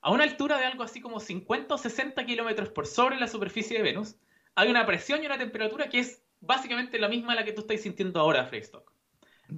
A 0.00 0.10
una 0.10 0.24
altura 0.24 0.58
de 0.58 0.64
algo 0.64 0.82
así 0.82 1.02
como 1.02 1.20
50 1.20 1.74
o 1.74 1.78
60 1.78 2.24
kilómetros 2.24 2.70
por 2.70 2.86
sobre 2.86 3.16
la 3.16 3.28
superficie 3.28 3.76
de 3.76 3.82
Venus, 3.82 4.16
hay 4.54 4.70
una 4.70 4.86
presión 4.86 5.22
y 5.22 5.26
una 5.26 5.36
temperatura 5.36 5.90
que 5.90 5.98
es 5.98 6.23
básicamente 6.46 6.98
la 6.98 7.08
misma 7.08 7.32
a 7.32 7.36
la 7.36 7.44
que 7.44 7.52
tú 7.52 7.62
estás 7.62 7.80
sintiendo 7.80 8.20
ahora, 8.20 8.46
Freystock. 8.46 8.92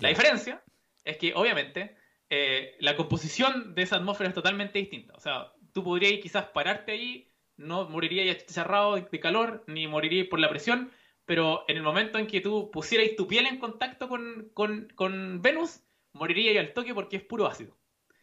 La 0.00 0.08
diferencia 0.08 0.62
es 1.04 1.16
que, 1.18 1.32
obviamente, 1.34 1.96
eh, 2.28 2.76
la 2.80 2.96
composición 2.96 3.74
de 3.74 3.82
esa 3.82 3.96
atmósfera 3.96 4.28
es 4.28 4.34
totalmente 4.34 4.78
distinta. 4.78 5.14
O 5.14 5.20
sea, 5.20 5.52
tú 5.72 5.84
podrías 5.84 6.20
quizás 6.20 6.46
pararte 6.46 6.92
ahí, 6.92 7.32
no 7.56 7.88
morirías 7.88 8.36
achicharrado 8.36 8.96
de 8.96 9.20
calor, 9.20 9.64
ni 9.66 9.86
morirías 9.86 10.28
por 10.28 10.40
la 10.40 10.48
presión, 10.48 10.90
pero 11.24 11.64
en 11.68 11.76
el 11.76 11.82
momento 11.82 12.18
en 12.18 12.26
que 12.26 12.40
tú 12.40 12.70
pusieras 12.70 13.08
tu 13.16 13.26
piel 13.26 13.46
en 13.46 13.58
contacto 13.58 14.08
con, 14.08 14.50
con, 14.54 15.42
Venus, 15.42 15.80
morirías 16.12 16.56
al 16.58 16.72
toque 16.72 16.94
porque 16.94 17.16
es 17.16 17.22
puro 17.22 17.46
ácido. 17.46 17.76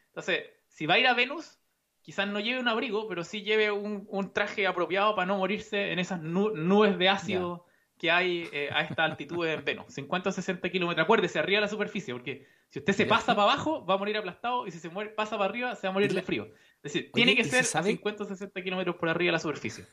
Entonces, 0.07 0.43
si 0.67 0.85
va 0.85 0.95
a 0.95 0.99
ir 0.99 1.07
a 1.07 1.13
Venus, 1.13 1.59
quizás 2.01 2.27
no 2.27 2.39
lleve 2.39 2.59
un 2.59 2.67
abrigo, 2.67 3.07
pero 3.07 3.23
sí 3.23 3.43
lleve 3.43 3.71
un, 3.71 4.33
traje 4.33 4.67
apropiado 4.67 5.15
para 5.15 5.25
no 5.25 5.37
morirse 5.37 5.91
en 5.91 5.99
esas 5.99 6.21
nubes 6.21 6.97
de 6.97 7.09
ácido 7.09 7.65
que 8.03 8.11
hay 8.11 8.49
eh, 8.51 8.67
a 8.73 8.81
esta 8.81 9.05
altitud 9.05 9.47
en 9.47 9.63
Venus, 9.63 9.93
50 9.93 10.27
o 10.27 10.33
60 10.33 10.69
kilómetros. 10.69 11.05
Acuérdese, 11.05 11.39
arriba 11.39 11.59
de 11.59 11.61
la 11.61 11.69
superficie, 11.69 12.13
porque 12.13 12.45
si 12.67 12.79
usted 12.79 12.91
se 12.91 13.05
pasa 13.05 13.33
para 13.33 13.43
abajo, 13.43 13.85
va 13.85 13.93
a 13.93 13.97
morir 13.97 14.17
aplastado, 14.17 14.67
y 14.67 14.71
si 14.71 14.79
se 14.79 14.89
muere, 14.89 15.11
pasa 15.11 15.37
para 15.37 15.49
arriba, 15.49 15.73
se 15.77 15.87
va 15.87 15.91
a 15.91 15.93
morir 15.93 16.13
de 16.13 16.21
frío. 16.21 16.49
Es 16.83 16.91
decir, 16.91 17.11
tiene 17.13 17.33
que 17.33 17.45
ser 17.45 17.63
50 17.63 18.23
o 18.25 18.27
60 18.27 18.61
kilómetros 18.61 18.97
por 18.97 19.07
arriba 19.07 19.29
de 19.29 19.31
la 19.31 19.39
superficie. 19.39 19.85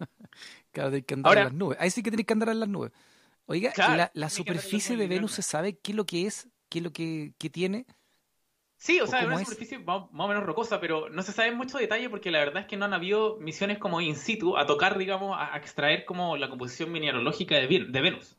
claro, 0.72 0.94
hay 0.94 1.02
que 1.02 1.12
andar 1.12 1.36
en 1.36 1.44
las 1.44 1.52
nubes. 1.52 1.76
Ahí 1.78 1.90
sí 1.90 2.02
que 2.02 2.10
tiene 2.10 2.24
que 2.24 2.32
andar 2.32 2.48
en 2.48 2.60
las 2.60 2.70
nubes. 2.70 2.90
Oiga, 3.44 3.74
la, 4.14 4.30
superficie 4.30 4.96
de 4.96 5.06
Venus 5.06 5.32
se 5.32 5.42
sabe 5.42 5.76
qué 5.76 5.92
es 5.92 5.96
lo 5.96 6.06
que 6.06 6.26
es, 6.26 6.48
qué 6.70 6.78
es 6.78 6.84
lo 6.84 6.90
que, 6.94 7.34
que 7.36 7.50
tiene. 7.50 7.84
Sí, 8.82 9.00
o 9.00 9.06
sea, 9.06 9.20
es 9.20 9.26
una 9.28 9.38
superficie 9.38 9.78
más, 9.78 10.08
o 10.12 10.26
menos 10.28 10.42
rocosa, 10.42 10.80
pero 10.80 11.08
no 11.08 11.22
se 11.22 11.30
sabe 11.30 11.52
mucho 11.52 11.78
detalle 11.78 12.10
porque 12.10 12.32
la 12.32 12.40
verdad 12.40 12.62
es 12.62 12.66
que 12.66 12.76
no 12.76 12.84
han 12.84 12.92
habido 12.92 13.36
misiones 13.38 13.78
como 13.78 14.00
in 14.00 14.16
situ 14.16 14.58
a 14.58 14.66
tocar, 14.66 14.98
digamos, 14.98 15.36
a, 15.38 15.56
extraer 15.56 16.04
como 16.04 16.36
la 16.36 16.48
composición 16.48 16.90
mineralógica 16.90 17.54
de, 17.54 17.68
de 17.68 18.00
Venus. 18.00 18.36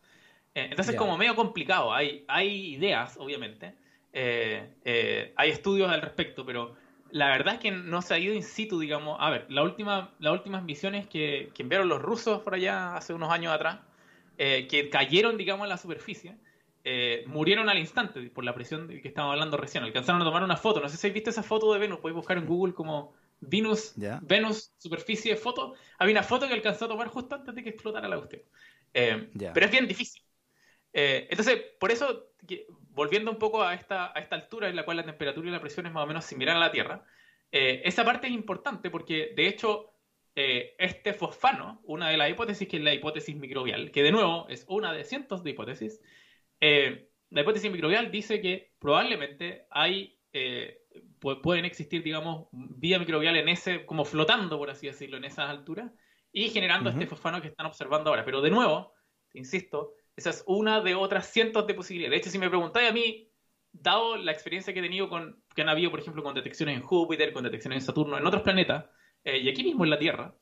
Eh, 0.54 0.68
entonces 0.70 0.96
es 0.96 1.00
como 1.00 1.18
medio 1.18 1.38
complicado. 1.38 1.94
Hay, 1.94 2.26
hay 2.28 2.74
ideas, 2.74 3.16
obviamente. 3.18 3.74
Eh, 4.12 4.68
eh, 4.84 5.32
hay 5.38 5.50
estudios 5.50 5.90
al 5.90 6.02
respecto, 6.02 6.46
pero 6.46 6.76
la 7.10 7.28
verdad 7.30 7.54
es 7.54 7.60
que 7.62 7.72
no 7.72 8.02
se 8.02 8.14
ha 8.14 8.20
ido 8.20 8.34
in 8.34 8.44
situ, 8.44 8.82
digamos. 8.82 9.16
A 9.22 9.30
ver, 9.30 9.46
la 9.48 9.64
última, 9.64 10.12
las 10.20 10.34
últimas 10.34 10.62
misiones 10.66 11.08
que, 11.08 11.52
que 11.54 11.64
enviaron 11.64 11.88
los 11.88 12.02
rusos 12.02 12.42
por 12.42 12.56
allá 12.56 12.98
hace 12.98 13.14
unos 13.14 13.32
años 13.32 13.54
atrás, 13.54 13.80
que 14.38 14.90
cayeron, 14.92 15.38
digamos, 15.38 15.64
en 15.64 15.70
la 15.70 15.78
superficie 15.78 16.36
eh, 16.86 17.24
murieron 17.28 17.70
al 17.70 17.78
instante 17.78 18.22
por 18.30 18.44
la 18.44 18.54
presión 18.54 18.88
de 18.88 19.02
que 19.02 19.08
estábamos 19.08 19.34
hablando 19.34 19.56
recién. 19.56 19.84
Alcanzaron 19.84 20.22
a 20.22 20.26
tomar 20.26 20.44
una 20.44 20.58
foto. 20.58 20.82
No 20.82 20.90
sé 20.90 20.98
si 20.98 21.08
habéis 21.08 21.16
visto 21.16 21.30
esa 21.30 21.44
foto 21.44 21.72
de 21.72 21.80
Venus. 21.80 22.00
Podéis 22.00 22.18
buscar 22.18 22.38
en 22.38 22.46
Google 22.46 22.74
como 22.74 23.14
Venus, 23.40 23.94
Venus 24.22 24.74
superficie 24.78 25.36
foto. 25.38 25.76
Había 25.98 26.14
una 26.14 26.24
foto 26.24 26.48
que 26.48 26.54
alcanzó 26.54 26.86
a 26.86 26.88
tomar 26.90 27.08
justo 27.08 27.36
antes 27.36 27.56
de 27.56 27.64
que 27.64 27.70
explotara 27.70 28.08
la 28.08 28.18
cuestión. 28.18 28.42
Eh, 28.94 29.30
pero 29.54 29.66
es 29.66 29.72
bien 29.72 29.88
difícil. 29.88 30.24
Eh, 30.92 31.28
entonces, 31.30 31.62
por 31.80 31.92
eso, 31.92 32.32
volviendo 32.90 33.32
un 33.32 33.40
poco 33.40 33.64
a 33.64 33.74
esta, 33.74 34.12
a 34.16 34.20
esta 34.20 34.36
altura 34.36 34.68
en 34.68 34.76
la 34.76 34.84
cual 34.84 34.98
la 34.98 35.06
temperatura 35.06 35.48
y 35.48 35.52
la 35.52 35.62
presión 35.62 35.86
es 35.86 35.94
más 35.94 36.04
o 36.04 36.08
menos 36.08 36.26
similar 36.26 36.58
a 36.58 36.60
la 36.60 36.72
Tierra, 36.72 37.06
esa 37.50 38.04
parte 38.04 38.28
es 38.28 38.34
importante 38.34 38.90
porque, 38.90 39.32
de 39.36 39.48
hecho, 39.48 39.94
este 40.36 41.14
fosfano, 41.14 41.82
una 41.84 42.10
de 42.10 42.18
las 42.18 42.30
hipótesis 42.32 42.68
que 42.68 42.78
es 42.78 42.84
la 42.84 42.94
hipótesis 42.94 43.36
microbial, 43.36 43.92
que 43.92 44.02
de 44.02 44.12
nuevo 44.12 44.48
es 44.50 44.66
una 44.68 44.92
de 44.92 45.04
cientos 45.04 45.44
de 45.44 45.52
hipótesis, 45.52 46.02
eh, 46.66 47.10
la 47.30 47.42
hipótesis 47.42 47.70
microbial 47.70 48.10
dice 48.10 48.40
que 48.40 48.72
probablemente 48.80 49.68
hay, 49.70 50.18
eh, 50.32 50.80
pueden 51.20 51.66
existir, 51.66 52.02
digamos, 52.02 52.48
vida 52.54 53.00
microbial 53.00 53.36
en 53.36 53.50
ese, 53.50 53.86
como 53.86 54.06
flotando, 54.06 54.58
por 54.58 54.70
así 54.70 54.88
decirlo, 54.88 55.18
en 55.18 55.26
esas 55.26 55.50
alturas 55.50 55.92
y 56.32 56.48
generando 56.52 56.90
este 56.90 57.06
fosfano 57.06 57.42
que 57.42 57.50
están 57.50 57.66
observando 57.66 58.10
ahora. 58.10 58.24
Pero 58.24 58.40
de 58.40 58.50
nuevo, 58.50 58.94
insisto, 59.34 59.92
esa 60.16 60.30
es 60.30 60.46
una 60.48 60.80
de 60.80 60.96
otras 60.96 61.28
cientos 61.28 61.68
de 61.68 61.74
posibilidades. 61.74 62.12
De 62.12 62.22
hecho, 62.22 62.30
si 62.30 62.40
me 62.40 62.48
preguntáis 62.48 62.90
a 62.90 62.94
mí, 62.94 63.30
dado 63.74 64.16
la 64.16 64.32
experiencia 64.32 64.74
que 64.74 64.80
he 64.80 64.84
tenido 64.84 65.10
con, 65.10 65.44
que 65.54 65.64
han 65.64 65.70
habido, 65.70 65.92
por 65.92 66.00
ejemplo, 66.00 66.24
con 66.24 66.34
detecciones 66.34 66.78
en 66.78 66.82
Júpiter, 66.82 67.34
con 67.34 67.44
detecciones 67.44 67.82
en 67.82 67.86
Saturno, 67.86 68.18
en 68.18 68.26
otros 68.26 68.44
planetas, 68.44 68.86
eh, 69.26 69.40
y 69.40 69.50
aquí 69.50 69.66
mismo 69.66 69.84
en 69.84 69.90
la 69.90 70.00
Tierra, 70.00 70.34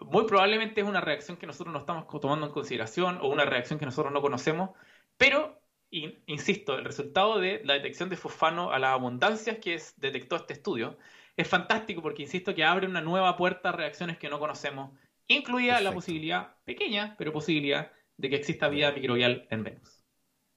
muy 0.00 0.24
probablemente 0.24 0.80
es 0.80 0.86
una 0.86 1.02
reacción 1.02 1.36
que 1.36 1.46
nosotros 1.46 1.70
no 1.70 1.80
estamos 1.80 2.06
tomando 2.18 2.46
en 2.46 2.52
consideración 2.52 3.18
o 3.20 3.28
una 3.28 3.44
reacción 3.44 3.78
que 3.78 3.84
nosotros 3.84 4.10
no 4.10 4.22
conocemos, 4.22 4.70
pero, 5.16 5.60
insisto, 5.90 6.76
el 6.76 6.84
resultado 6.84 7.38
de 7.38 7.62
la 7.64 7.74
detección 7.74 8.08
de 8.08 8.16
fosfano 8.16 8.70
a 8.70 8.78
las 8.78 8.92
abundancias 8.92 9.58
que 9.58 9.74
es, 9.74 9.94
detectó 9.96 10.36
este 10.36 10.54
estudio 10.54 10.96
es 11.36 11.48
fantástico 11.48 12.02
porque, 12.02 12.22
insisto, 12.22 12.54
que 12.54 12.64
abre 12.64 12.86
una 12.86 13.00
nueva 13.00 13.36
puerta 13.36 13.70
a 13.70 13.72
reacciones 13.72 14.18
que 14.18 14.28
no 14.28 14.38
conocemos, 14.38 14.96
incluida 15.26 15.80
la 15.80 15.92
posibilidad, 15.92 16.56
pequeña, 16.64 17.14
pero 17.18 17.32
posibilidad, 17.32 17.92
de 18.16 18.30
que 18.30 18.36
exista 18.36 18.68
vida 18.68 18.92
microbial 18.92 19.46
en 19.50 19.64
Venus. 19.64 20.04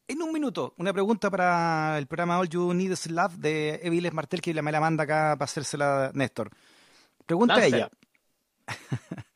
En 0.08 0.22
un 0.22 0.32
minuto, 0.32 0.74
una 0.78 0.94
pregunta 0.94 1.30
para 1.30 1.98
el 1.98 2.08
programa 2.08 2.40
All 2.40 2.48
You 2.48 2.74
Need 2.74 2.92
is 2.92 3.10
Love 3.10 3.36
de 3.38 3.80
Eviles 3.84 4.14
Martel, 4.14 4.42
que 4.42 4.54
me 4.62 4.72
la 4.72 4.80
manda 4.80 5.04
acá 5.04 5.36
para 5.38 5.46
hacérsela 5.46 6.12
Néstor. 6.14 6.52
Pregunta 7.26 7.56
a 7.56 7.66
ella. 7.66 7.90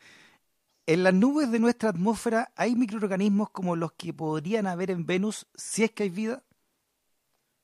En 0.88 1.04
las 1.04 1.14
nubes 1.14 1.52
de 1.52 1.60
nuestra 1.60 1.90
atmósfera 1.90 2.52
hay 2.56 2.76
microorganismos 2.76 3.50
como 3.52 3.76
los 3.76 3.92
que 3.94 4.14
podrían 4.14 4.68
haber 4.68 4.90
en 4.92 5.06
Venus 5.06 5.48
si 5.54 5.84
es 5.84 5.92
que 5.92 6.04
hay 6.04 6.10
vida. 6.10 6.44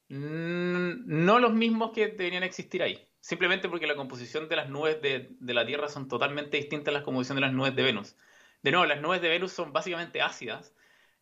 Mm, 0.10 1.25
no 1.25 1.39
los 1.39 1.53
mismos 1.53 1.91
que 1.93 2.08
deberían 2.08 2.43
existir 2.43 2.84
ahí. 2.84 3.08
Simplemente 3.19 3.67
porque 3.67 3.88
la 3.88 3.95
composición 3.95 4.47
de 4.47 4.56
las 4.56 4.69
nubes 4.69 5.01
de, 5.01 5.36
la 5.41 5.65
Tierra 5.65 5.89
son 5.89 6.08
totalmente 6.08 6.58
distintas 6.58 6.93
a 6.93 6.99
la 6.99 7.03
composición 7.03 7.36
de 7.36 7.41
las 7.41 7.53
nubes 7.53 7.75
de 7.75 7.84
Venus. 7.84 8.15
De 8.62 8.71
nuevo, 8.71 8.86
las 8.86 9.01
nubes 9.01 9.21
de 9.21 9.30
Venus 9.30 9.51
son 9.51 9.73
básicamente 9.73 10.21
ácidas. 10.21 10.73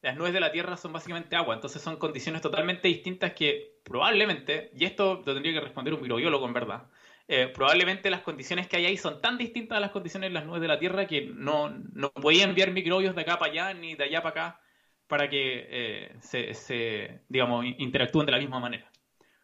Las 0.01 0.15
nubes 0.15 0.34
de 0.34 0.39
la 0.39 0.51
Tierra 0.51 0.77
son 0.77 0.93
básicamente 0.93 1.36
agua. 1.36 1.55
Entonces 1.55 1.81
son 1.81 1.97
condiciones 1.97 2.41
totalmente 2.41 2.88
distintas 2.88 3.34
que 3.34 3.79
probablemente, 3.84 4.71
y 4.75 4.86
esto 4.86 5.23
lo 5.25 5.34
tendría 5.34 5.53
que 5.53 5.62
responder 5.62 5.93
un 5.93 6.01
microbiólogo 6.01 6.45
en 6.45 6.53
verdad, 6.53 6.88
eh, 7.27 7.47
probablemente 7.47 8.09
las 8.09 8.21
condiciones 8.21 8.67
que 8.67 8.77
hay 8.77 8.85
ahí 8.85 8.97
son 8.97 9.19
tan 9.21 9.38
distintas 9.38 9.77
a 9.77 9.81
las 9.81 9.91
condiciones 9.91 10.29
de 10.29 10.33
las 10.33 10.45
nubes 10.45 10.61
de 10.61 10.67
la 10.67 10.79
Tierra 10.79 11.07
que 11.07 11.25
no, 11.25 11.69
no 11.69 12.11
podía 12.11 12.43
enviar 12.43 12.71
microbios 12.71 13.15
de 13.15 13.21
acá 13.21 13.39
para 13.39 13.51
allá 13.51 13.73
ni 13.73 13.95
de 13.95 14.03
allá 14.03 14.21
para 14.21 14.29
acá 14.29 14.61
para 15.07 15.29
que 15.29 15.67
eh, 15.69 16.15
se, 16.53 17.21
digamos, 17.29 17.65
interactúen 17.77 18.25
de 18.25 18.31
la 18.31 18.39
misma 18.39 18.59
manera. 18.59 18.91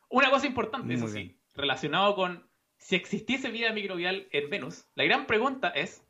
Una 0.09 0.29
cosa 0.29 0.47
importante, 0.47 0.93
eso 0.93 1.07
sí, 1.07 1.39
relacionado 1.55 2.15
con 2.15 2.49
si 2.77 2.95
existiese 2.95 3.49
vida 3.51 3.71
microbial 3.71 4.27
en 4.31 4.49
Venus, 4.49 4.85
la 4.95 5.03
gran 5.03 5.27
pregunta 5.27 5.69
es, 5.69 6.03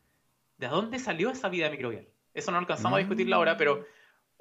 ¿de 0.57 0.67
dónde 0.67 0.99
salió 0.99 1.29
esa 1.29 1.49
vida 1.49 1.69
microbial? 1.69 2.07
Eso 2.33 2.51
no 2.51 2.57
alcanzamos 2.57 2.95
a 2.95 2.99
discutirlo 2.99 3.35
ahora, 3.35 3.57
pero 3.57 3.85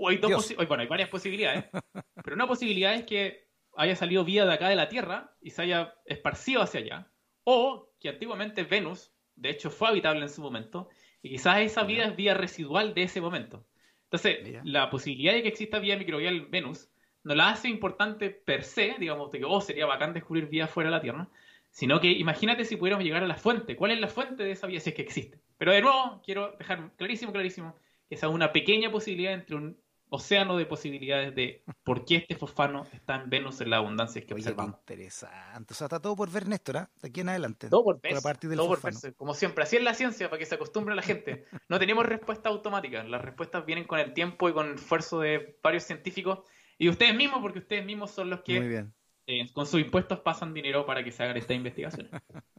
hay, 0.09 0.17
dos 0.17 0.55
bueno, 0.57 0.83
hay 0.83 0.89
varias 0.89 1.09
posibilidades, 1.09 1.65
pero 2.25 2.35
una 2.35 2.47
posibilidad 2.47 2.95
es 2.95 3.05
que 3.05 3.49
haya 3.77 3.97
salido 3.97 4.25
vida 4.25 4.47
de 4.47 4.55
acá 4.55 4.69
de 4.69 4.77
la 4.77 4.89
Tierra 4.89 5.35
y 5.41 5.51
se 5.51 5.63
haya 5.63 5.95
esparcido 6.07 6.63
hacia 6.63 6.81
allá. 6.81 7.10
O 7.53 7.91
que 7.99 8.09
antiguamente 8.09 8.63
Venus, 8.63 9.13
de 9.35 9.51
hecho, 9.51 9.71
fue 9.71 9.89
habitable 9.89 10.23
en 10.23 10.29
su 10.29 10.41
momento, 10.41 10.89
y 11.21 11.31
quizás 11.31 11.59
esa 11.59 11.83
vida 11.83 12.05
es 12.05 12.15
vida 12.15 12.33
residual 12.33 12.95
de 12.95 13.03
ese 13.03 13.21
momento. 13.21 13.67
Entonces, 14.05 14.61
la 14.63 14.89
posibilidad 14.89 15.33
de 15.33 15.43
que 15.43 15.49
exista 15.49 15.81
vida 15.81 15.97
microbial 15.97 16.37
en 16.37 16.51
Venus 16.53 16.89
no 17.25 17.35
la 17.35 17.51
hace 17.51 17.69
importante 17.69 18.31
per 18.31 18.63
se, 18.63 18.95
digamos, 19.01 19.33
de 19.33 19.41
que 19.41 19.47
oh, 19.47 19.61
sería 19.61 19.87
bacán 19.87 20.15
descubrir 20.15 20.47
vida 20.47 20.69
fuera 20.69 20.91
de 20.91 20.97
la 20.97 21.03
Tierra, 21.03 21.29
sino 21.71 22.01
que 22.01 22.13
imagínate 22.13 22.65
si 22.65 22.77
pudiéramos 22.77 23.05
llegar 23.05 23.25
a 23.25 23.27
la 23.27 23.37
fuente. 23.37 23.75
¿Cuál 23.75 23.91
es 23.91 24.01
la 24.01 24.07
fuente 24.07 24.45
de 24.45 24.53
esa 24.53 24.69
vida 24.69 24.79
si 24.79 24.91
es 24.91 24.95
que 24.95 25.03
existe? 25.03 25.41
Pero 25.59 25.73
de 25.73 25.83
nuevo, 25.83 26.23
quiero 26.25 26.55
dejar 26.57 26.93
clarísimo, 26.95 27.33
clarísimo, 27.33 27.75
esa 28.11 28.29
es 28.29 28.33
una 28.33 28.53
pequeña 28.53 28.93
posibilidad 28.93 29.33
entre 29.33 29.57
un 29.57 29.77
océano 30.11 30.57
de 30.57 30.67
posibilidades 30.67 31.35
de 31.35 31.65
por 31.85 32.05
qué 32.05 32.17
este 32.17 32.37
fosfano 32.37 32.87
está 32.93 33.17
en 33.17 33.31
Venus 33.31 33.61
en 33.61 33.71
la 33.71 33.77
abundancia 33.79 34.21
que 34.27 34.35
Oye, 34.35 34.43
observamos. 34.43 34.77
qué 34.85 34.95
interesante. 34.95 35.73
O 35.73 35.77
sea, 35.77 35.87
está 35.87 36.01
todo 36.01 36.17
por 36.17 36.31
ver, 36.31 36.49
Néstor, 36.49 36.79
¿ah? 36.79 36.91
de 37.01 37.09
aquí 37.09 37.21
en 37.21 37.29
adelante. 37.29 37.69
Todo 37.69 37.85
por 37.85 38.01
del 38.01 38.57
todo 38.57 38.69
por 38.69 38.83
verse. 38.83 39.15
Como 39.15 39.35
siempre, 39.35 39.65
así 39.65 39.77
es 39.77 39.83
la 39.83 39.95
ciencia, 39.95 40.29
para 40.29 40.39
que 40.39 40.47
se 40.47 40.57
acostumbre 40.57 40.95
la 40.95 41.03
gente. 41.03 41.47
No 41.69 41.79
tenemos 41.79 42.05
respuesta 42.05 42.49
automática, 42.49 43.05
las 43.05 43.23
respuestas 43.23 43.65
vienen 43.65 43.85
con 43.85 43.99
el 44.01 44.13
tiempo 44.13 44.49
y 44.49 44.53
con 44.53 44.69
el 44.69 44.75
esfuerzo 44.75 45.21
de 45.21 45.59
varios 45.63 45.85
científicos 45.85 46.41
y 46.77 46.87
de 46.87 46.91
ustedes 46.91 47.15
mismos, 47.15 47.41
porque 47.41 47.61
ustedes 47.61 47.85
mismos 47.85 48.11
son 48.11 48.31
los 48.31 48.41
Muy 48.41 48.45
que 48.45 48.61
bien. 48.61 48.95
eh, 49.27 49.53
con 49.53 49.67
sus 49.67 49.81
impuestos 49.81 50.21
pasan 50.21 50.53
dinero 50.53 50.85
para 50.87 51.05
que 51.05 51.13
se 51.13 51.23
hagan 51.23 51.37
estas 51.37 51.57
investigaciones. 51.57 52.11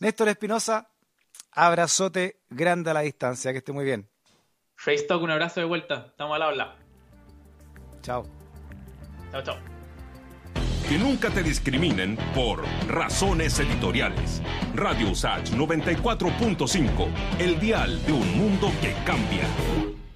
Néstor 0.00 0.28
Espinosa, 0.28 0.90
abrazote 1.52 2.40
grande 2.48 2.90
a 2.90 2.94
la 2.94 3.00
distancia, 3.00 3.52
que 3.52 3.58
esté 3.58 3.72
muy 3.72 3.84
bien. 3.84 4.08
Stock, 4.86 5.22
un 5.22 5.30
abrazo 5.30 5.60
de 5.60 5.66
vuelta, 5.66 6.06
estamos 6.10 6.36
al 6.36 6.42
habla. 6.42 6.76
Chao. 8.02 8.24
Chao, 9.30 9.42
chao. 9.42 9.56
Que 10.88 10.98
nunca 10.98 11.30
te 11.30 11.42
discriminen 11.42 12.16
por 12.34 12.62
razones 12.88 13.58
editoriales. 13.58 14.42
Radio 14.74 15.10
Usage 15.10 15.56
94.5, 15.56 17.08
el 17.38 17.58
dial 17.58 18.04
de 18.04 18.12
un 18.12 18.36
mundo 18.36 18.70
que 18.82 18.92
cambia. 19.06 20.03